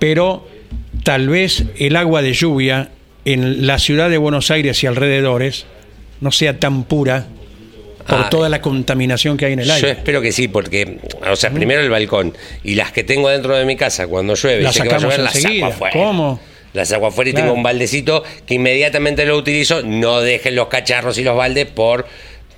[0.00, 0.48] pero
[1.04, 2.90] tal vez el agua de lluvia
[3.24, 5.66] en la ciudad de Buenos Aires y alrededores
[6.20, 7.26] no sea tan pura
[8.06, 9.90] por Ah, toda la contaminación que hay en el Yo aire.
[9.92, 10.98] espero que sí, porque,
[11.30, 14.62] o sea, primero el balcón y las que tengo dentro de mi casa cuando llueve
[14.62, 15.92] Las sé que va a llover, las saco afuera.
[15.92, 16.40] ¿Cómo?
[16.72, 17.46] Las saco afuera y Claro.
[17.48, 19.82] tengo un baldecito que inmediatamente lo utilizo.
[19.82, 22.06] No dejen los cacharros y los baldes por,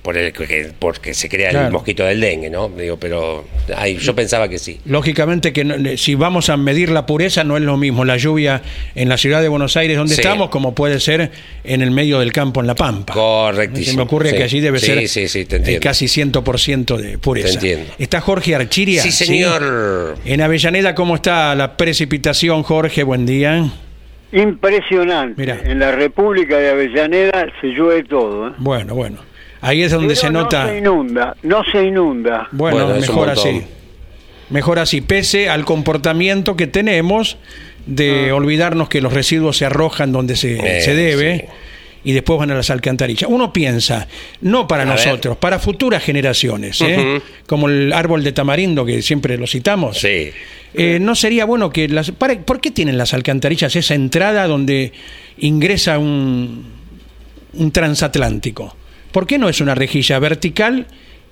[0.05, 2.69] por el, que- porque se crea el mosquito del dengue, ¿no?
[2.69, 3.43] Digo, pero
[3.75, 4.79] ay, yo pensaba que sí.
[4.85, 8.61] Lógicamente que no- si vamos a medir la pureza no es lo mismo la lluvia
[8.93, 10.21] en la ciudad de Buenos Aires donde Sí.
[10.21, 11.31] estamos como puede ser
[11.63, 13.13] en el medio del campo en La Pampa.
[13.13, 13.91] Correctísimo.
[13.91, 14.37] Se me ocurre Sí.
[14.37, 15.81] que allí debe Sí, ser sí, sí, te eh, entiendo.
[15.83, 17.47] casi 100% de pureza.
[17.47, 17.93] Te entiendo.
[17.97, 19.01] Está Jorge Archiria.
[19.01, 20.17] Sí, señor.
[20.23, 23.01] En Avellaneda, ¿cómo está la precipitación, Jorge?
[23.01, 23.67] Buen día.
[24.31, 25.41] Impresionante.
[25.41, 25.59] Mirá.
[25.63, 28.49] En la República de Avellaneda se llueve todo.
[28.49, 28.51] ¿eh?
[28.57, 29.17] Bueno, bueno.
[29.65, 30.63] Ahí es donde Pero se nota...
[30.65, 32.47] No se inunda, no se inunda.
[32.51, 33.61] Bueno, mejor así.
[34.49, 37.37] Mejor así, pese al comportamiento que tenemos
[37.87, 38.35] de Ah.
[38.35, 41.45] olvidarnos que los residuos se arrojan donde se, Eh, se debe sí.
[42.05, 43.29] y después van a las alcantarillas.
[43.29, 44.07] Uno piensa,
[44.41, 44.95] no para A ver.
[44.95, 47.21] nosotros, para futuras generaciones, ¿eh?
[47.47, 49.97] Como el árbol de tamarindo que siempre lo citamos.
[49.99, 50.29] Sí.
[50.75, 52.11] Eh, ¿No sería bueno que las...
[52.11, 54.91] para- ¿Por qué tienen las alcantarillas esa entrada donde
[55.39, 56.65] ingresa un,
[57.53, 58.75] un transatlántico?
[59.15, 60.87] ¿Por qué no es una rejilla vertical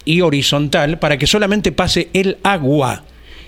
[0.05, 3.03] y horizontal para que solamente pase el agua?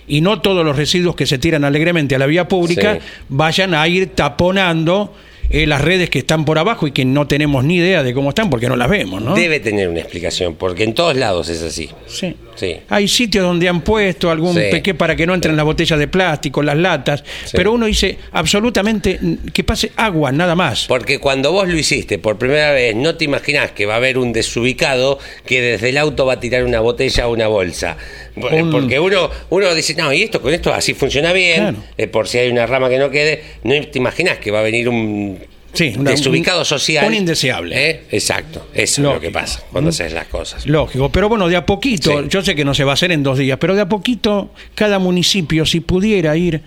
[0.10, 3.00] Y no todos los residuos que se tiran alegremente a la vía pública Sí.
[3.30, 5.14] vayan a ir taponando
[5.50, 8.28] eh, las redes que están por abajo y que no tenemos ni idea de cómo
[8.28, 9.36] están porque no las vemos, ¿no?
[9.36, 11.90] Debe tener una explicación, porque en todos lados es así.
[12.08, 12.36] Sí.
[12.56, 12.78] Sí.
[12.90, 14.62] Hay sitios donde han puesto algún Sí.
[14.72, 17.52] pequé para que no entren las botellas de plástico, las latas, Sí.
[17.56, 19.20] pero uno dice absolutamente
[19.54, 20.86] que pase agua, nada más.
[20.88, 24.18] Porque cuando vos lo hiciste por primera vez, no te imaginás que va a haber
[24.18, 27.98] un desubicado que desde el auto va a tirar una botella o una bolsa.
[28.36, 31.78] Un- Porque uno, uno dice, no, y esto con esto así funciona bien, Claro.
[31.98, 34.64] eh, por si hay una rama que no quede, no te imaginás que va a
[34.64, 35.40] venir un
[35.76, 37.06] Sí, una- desubicado un- social.
[37.08, 37.90] un indeseable.
[37.90, 38.04] ¿Eh?
[38.12, 40.66] Exacto, eso es lo que pasa cuando haces las cosas.
[40.66, 42.28] Lógico, pero bueno, de a poquito, Sí.
[42.30, 44.52] yo sé que no se va a hacer en dos días, pero de a poquito
[44.74, 46.62] cada municipio, si pudiera ir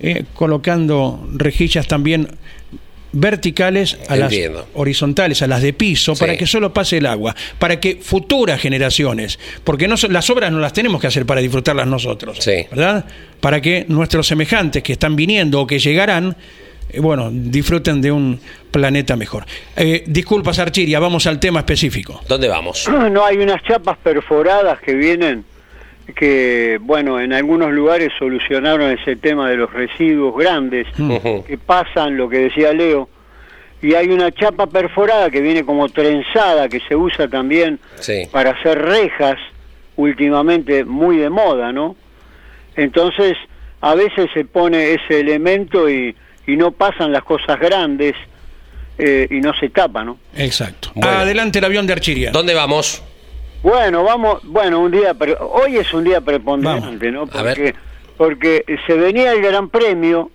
[0.00, 2.28] eh, colocando rejillas también
[3.12, 4.58] verticales a Entiendo.
[4.60, 6.20] las horizontales, a las de piso, Sí.
[6.20, 10.58] para que solo pase el agua, para que futuras generaciones, porque no, las obras no
[10.60, 12.66] las tenemos que hacer para disfrutarlas nosotros, Sí.
[12.70, 13.06] ¿verdad?
[13.40, 16.36] Para que nuestros semejantes que están viniendo o que llegarán,
[17.00, 19.44] bueno, disfruten de un planeta mejor.
[19.76, 22.20] Eh, disculpas, Archiria, vamos al tema específico.
[22.28, 22.88] ¿Dónde vamos?
[23.10, 25.44] No hay unas chapas perforadas que vienen
[26.16, 30.86] que, bueno, en algunos lugares solucionaron ese tema de los residuos grandes
[31.46, 33.08] que pasan, lo que decía Leo,
[33.82, 38.22] y hay una chapa perforada que viene como trenzada, que se usa también Sí.
[38.32, 39.36] para hacer rejas,
[39.96, 41.94] últimamente muy de moda, ¿no?
[42.76, 43.36] Entonces,
[43.80, 46.16] a veces se pone ese elemento y,
[46.48, 48.14] y no pasan las cosas grandes
[48.98, 50.18] eh, y no se tapa, ¿no?
[50.36, 50.90] Exacto.
[50.96, 51.18] Bueno.
[51.18, 52.32] Adelante el avión de Archiria.
[52.32, 53.00] ¿Dónde vamos?
[53.62, 57.28] Bueno, vamos, bueno, un día, pre- hoy es un día preponderante, ¿no?
[57.32, 57.54] A ver.
[57.56, 57.74] Porque,
[58.16, 60.30] porque se venía el Gran Premio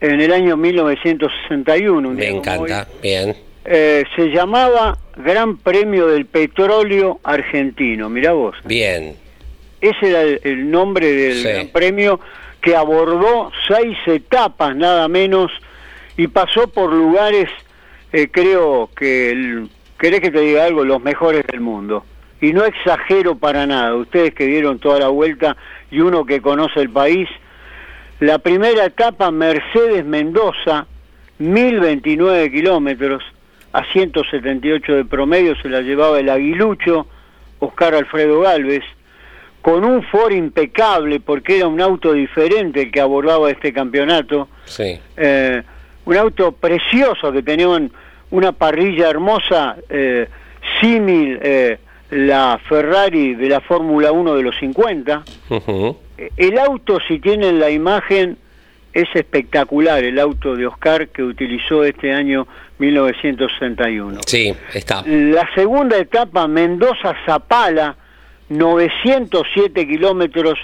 [0.00, 2.08] en el año 1961.
[2.08, 2.86] un Me encanta.
[2.92, 2.98] hoy.
[3.02, 3.36] Bien.
[3.64, 8.56] Eh, se llamaba Gran Premio del Petróleo Argentino, mirá vos.
[8.64, 9.14] Bien.
[9.80, 11.42] Ese era el, el nombre del Sí.
[11.48, 12.20] Gran Premio
[12.62, 15.50] que abordó seis etapas nada menos
[16.16, 17.50] y pasó por lugares,
[18.12, 19.66] eh, creo que,
[19.98, 22.04] querés que te diga algo, los mejores del mundo.
[22.40, 25.56] Y no exagero para nada, ustedes que dieron toda la vuelta
[25.90, 27.28] y uno que conoce el país,
[28.20, 30.86] La primera etapa, Mercedes Mendoza,
[31.38, 33.24] 1029 kilómetros,
[33.72, 37.08] a 178 de promedio, se la llevaba el aguilucho,
[37.58, 38.84] Oscar Alfredo Galvez,
[39.62, 44.48] con un Ford impecable, porque era un auto diferente el que abordaba este campeonato.
[44.64, 44.98] Sí.
[45.16, 45.62] Eh,
[46.04, 47.92] un auto precioso que tenía un-
[48.32, 50.28] una parrilla hermosa, eh,
[50.80, 51.78] símil eh,
[52.10, 55.22] la Ferrari de la Fórmula 1 de los 50.
[55.48, 55.96] Ujú.
[56.18, 58.36] Eh, El auto, si tienen la imagen,
[58.92, 62.46] es espectacular, el auto de Oscar que utilizó este año
[62.78, 64.20] 1961.
[64.26, 65.02] Sí, está.
[65.06, 67.96] La segunda etapa, Mendoza-Zapala,
[68.58, 70.58] 907 kilómetros,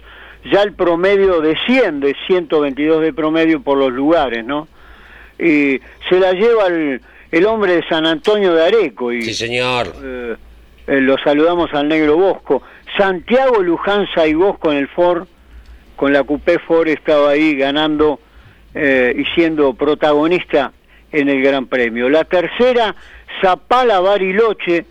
[0.51, 4.69] ya el promedio desciende, 122 de promedio por los lugares, ¿no?
[5.39, 9.93] Y se la lleva el, el hombre de San Antonio de Areco y Sí, señor.
[10.03, 10.37] eh,
[10.87, 12.63] eh, lo saludamos al negro Bosco.
[12.97, 15.27] Santiago Luján Saigós con el Ford,
[15.97, 18.21] con la Coupé Ford estaba ahí ganando
[18.75, 20.73] eh, y siendo protagonista
[21.13, 22.09] en el Gran Premio.
[22.09, 22.95] La tercera,
[23.41, 24.85] Zapala Bariloche,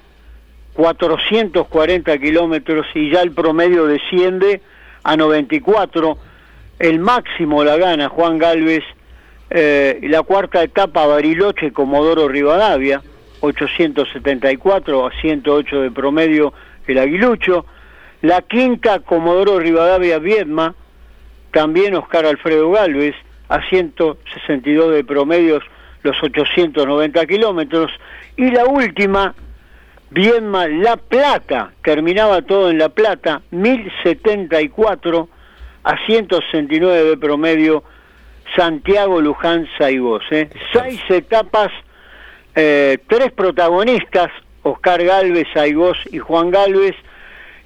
[0.77, 4.61] 440 kilómetros y ya el promedio desciende
[5.03, 6.15] a 94.
[6.77, 8.83] El máximo la gana Juan Galvez.
[9.49, 13.01] eh, la cuarta etapa, Bariloche, Comodoro Rivadavia,
[13.39, 16.53] 874 a 108 de promedio
[16.85, 17.65] el aguilucho.
[18.21, 20.75] La quinta, Comodoro Rivadavia Viedma,
[21.51, 23.15] también Oscar Alfredo Galvez,
[23.49, 25.63] a 162 de promedios
[26.03, 27.91] los 890 kilómetros.
[28.35, 29.33] Y la última,
[30.09, 35.29] Viedma La Plata, terminaba todo en La Plata, 1074
[35.83, 37.83] a 169 de promedio
[38.55, 40.23] Santiago Luján Saigós.
[40.31, 40.49] ¿eh?
[40.71, 41.71] Seis etapas,
[42.55, 44.31] eh, tres protagonistas,
[44.63, 46.95] Oscar Galvez, Saigós y Juan Galvez.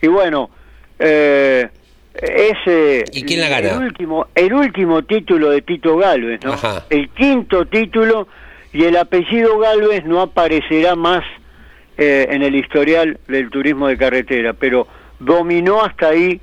[0.02, 0.50] Y bueno,
[0.98, 1.70] eh,
[2.14, 3.06] ese...
[3.14, 3.70] ¿Y quién la gana?
[3.70, 6.54] El último, el último título de Tito Galvez, ¿no?
[6.54, 6.86] Ajá.
[6.90, 8.28] El quinto título
[8.74, 11.24] y el apellido Galvez no aparecerá más
[12.04, 14.88] eh, en el historial del turismo de carretera, pero
[15.20, 16.42] dominó hasta ahí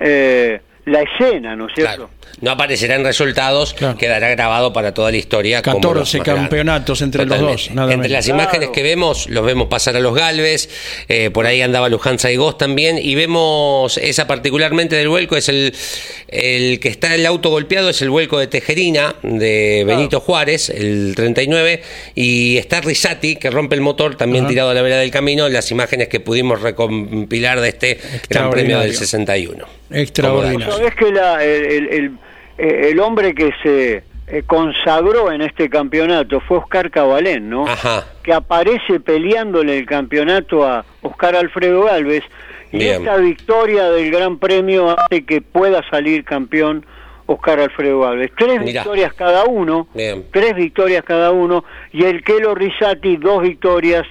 [0.00, 1.94] eh, la escena, ¿no es cierto?
[1.94, 2.10] Claro.
[2.40, 3.96] No aparecerán resultados, Claro.
[3.98, 5.60] quedará grabado para toda la historia.
[5.62, 6.42] como 14 los más grandes.
[6.42, 8.12] campeonatos entre los dos, nada entre menos.
[8.12, 10.68] las imágenes que vemos, los vemos pasar a los Galvez,
[11.08, 15.74] eh, por ahí andaba Luján Saigós también, y vemos esa particularmente del vuelco, es el,
[16.28, 21.14] el que está el auto golpeado, es el vuelco de Tejerina, de Benito Juárez, el
[21.16, 21.82] 39,
[22.14, 24.50] y está Risati, que rompe el motor, también Ajá.
[24.50, 28.78] tirado a la vera del camino, las imágenes que pudimos recompilar de este Gran Premio
[28.78, 28.94] del Extraordinario.
[28.94, 29.66] 61.
[29.90, 30.77] Extraordinario.
[30.78, 32.10] Sabés que la- el, el- el-
[32.58, 37.66] eh, el hombre que se eh, consagró en este campeonato fue Oscar Cabalén, ¿no?
[37.66, 38.04] Ajá.
[38.22, 42.24] Que aparece peleándole el campeonato a Oscar Alfredo Galvez.
[42.70, 43.00] Y Bien.
[43.00, 46.84] esta victoria del Gran Premio hace que pueda salir campeón
[47.26, 48.30] Oscar Alfredo Galvez.
[48.36, 48.82] Tres Mirá.
[48.82, 49.88] victorias cada uno.
[49.94, 50.24] Bien.
[50.30, 51.64] Tres victorias cada uno.
[51.92, 54.06] Y el Kelo Risati, dos victorias.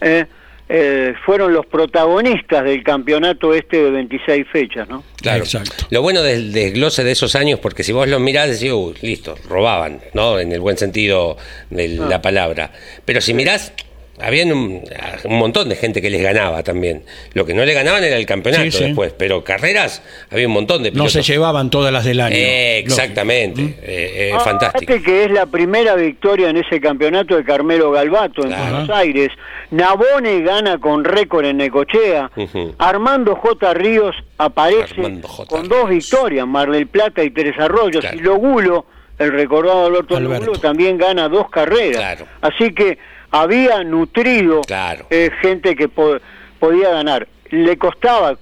[0.00, 0.26] eh,
[0.68, 5.04] eh, fueron los protagonistas del campeonato este de 26 fechas, ¿no?
[5.20, 5.44] Claro.
[5.44, 5.86] Exacto.
[5.90, 9.34] Lo bueno del desglose de esos años, porque si vos los mirás, decís, "Uh, listo,
[9.48, 10.38] robaban, ¿no?
[10.40, 11.36] En el buen sentido
[11.70, 12.06] de Ah.
[12.08, 12.70] la palabra.
[13.04, 13.72] Pero si mirás,
[14.20, 14.82] había un,
[15.24, 17.02] un montón de gente que les ganaba también.
[17.34, 18.84] Lo que no le ganaban era el campeonato Sí, sí.
[18.84, 21.26] después, pero carreras, había un montón de No se pilotos.
[21.26, 22.36] llevaban todas las del año.
[22.36, 23.66] Eh, exactamente, ¿Mm?
[23.66, 24.80] eh, eh, Ah, fantástico.
[24.92, 28.70] fíjate que es la primera victoria en ese campeonato de Carmelo Galvato en Claro.
[28.76, 29.28] Buenos Aires.
[29.70, 32.30] Nabone gana con récord en Necochea.
[32.36, 32.74] Ujú.
[32.78, 33.74] Armando J.
[33.74, 35.46] Ríos aparece J.
[35.48, 38.00] con dos victorias, Mar del Plata y Tres Arroyos.
[38.00, 38.16] Claro.
[38.16, 38.86] Y Logulo,
[39.18, 40.44] el recordado Alberto, Alberto.
[40.46, 41.96] Logulo, también gana dos carreras.
[41.96, 42.26] Claro.
[42.40, 42.98] Así que
[43.42, 45.06] había nutrido Claro.
[45.10, 46.18] eh, gente que po-
[46.58, 47.26] podía ganar.
[47.50, 48.36] Le costaba,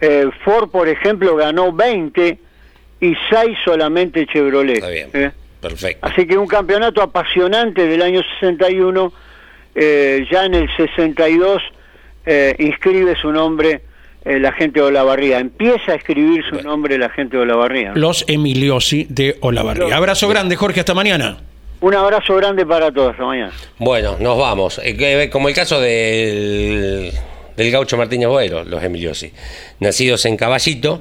[0.00, 2.38] eh, Ford por ejemplo ganó 20
[3.00, 4.76] y 6 solamente Chevrolet.
[4.76, 5.30] Está bien, ¿eh?
[5.60, 6.06] perfecto.
[6.06, 9.12] Así que un campeonato apasionante del año 61,
[9.74, 11.62] eh, ya en el 62
[12.26, 13.82] eh, inscribe su nombre
[14.24, 17.92] eh, la gente de Olavarría, empieza a escribir su nombre la gente de Olavarría.
[17.94, 19.94] Los Emiliosi de Olavarría.
[19.96, 21.38] Abrazo grande, Jorge, hasta mañana.
[21.84, 23.52] Un abrazo grande para todos, mañana.
[23.76, 24.80] Bueno, nos vamos.
[24.82, 27.12] Eh, Como el caso del,
[27.56, 29.32] del gaucho Martínez Boero, los Emiliosi.
[29.80, 31.00] Nacidos en Caballito,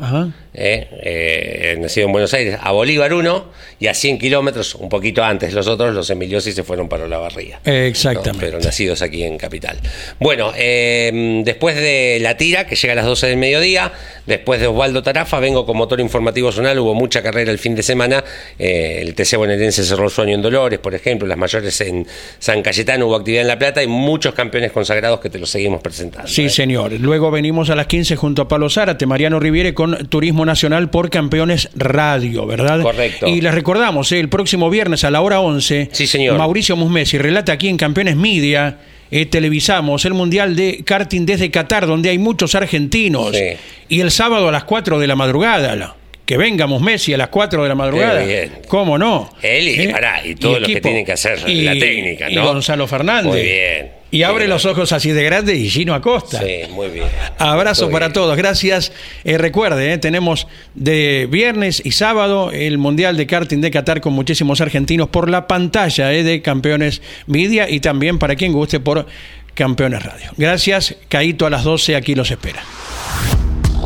[0.54, 3.46] eh, eh, nacido en Buenos Aires, a Bolívar 1,
[3.80, 7.60] y a 100 kilómetros, un poquito antes los otros, los Emiliosi se fueron para Olavarría.
[7.66, 8.32] Exactamente.
[8.32, 9.78] No, pero nacidos aquí en Capital.
[10.20, 13.92] Bueno, eh, después de la tira, que llega a las 12 del mediodía,
[14.26, 17.84] después de Osvaldo Tarafa, vengo con motor informativo zonal, hubo mucha carrera el fin de
[17.84, 18.24] semana,
[18.58, 22.08] eh, el TC bonaerense cerró el sueño en Dolores, por ejemplo, las mayores en
[22.40, 25.82] San Cayetano, hubo actividad en La Plata y muchos campeones consagrados que te los seguimos
[25.82, 26.28] presentando.
[26.28, 26.92] Sí, Sí, señor.
[27.00, 31.10] Luego venimos a las 15 junto a Pablo Zárate, Mariano Riviere con Turismo Nacional por
[31.10, 32.82] Campeones Radio, ¿verdad?
[32.82, 33.28] Correcto.
[33.28, 36.38] Y les recordamos, eh, el próximo viernes a la hora 11, Sí, señor.
[36.38, 38.80] Mauricio Musmesi relata aquí en Campeones Media.
[39.12, 43.36] eh, televisamos el Mundial de Karting desde Qatar, donde hay muchos argentinos.
[43.36, 43.44] Sí.
[43.90, 45.96] Y el sábado a las 4 de la madrugada.
[46.26, 48.24] Que venga Musmesi a las 4 de la madrugada.
[48.24, 48.52] Bien.
[48.68, 49.30] ¿Cómo no?
[49.42, 49.90] Él y, ¿Eh?
[49.90, 50.88] pará, y todos los que equipo.
[50.88, 52.46] tienen que hacer la técnica, y ¿no?
[52.46, 53.34] Gonzalo Fernández.
[53.34, 54.04] Muy bien.
[54.10, 56.40] Y abre los ojos así de grande y Gino Acosta.
[56.40, 57.08] Sí, muy bien.
[57.40, 58.14] Abrazo Muy para bien.
[58.14, 58.92] todos, gracias.
[59.24, 64.14] Eh, recuerde, eh, tenemos de viernes y sábado el Mundial de Karting de Qatar con
[64.14, 69.08] muchísimos argentinos por la pantalla eh, de Campeones Media y también para quien guste por
[69.56, 70.30] Campeones Radio.
[70.38, 72.62] Gracias, Caito a las 12, aquí los espera.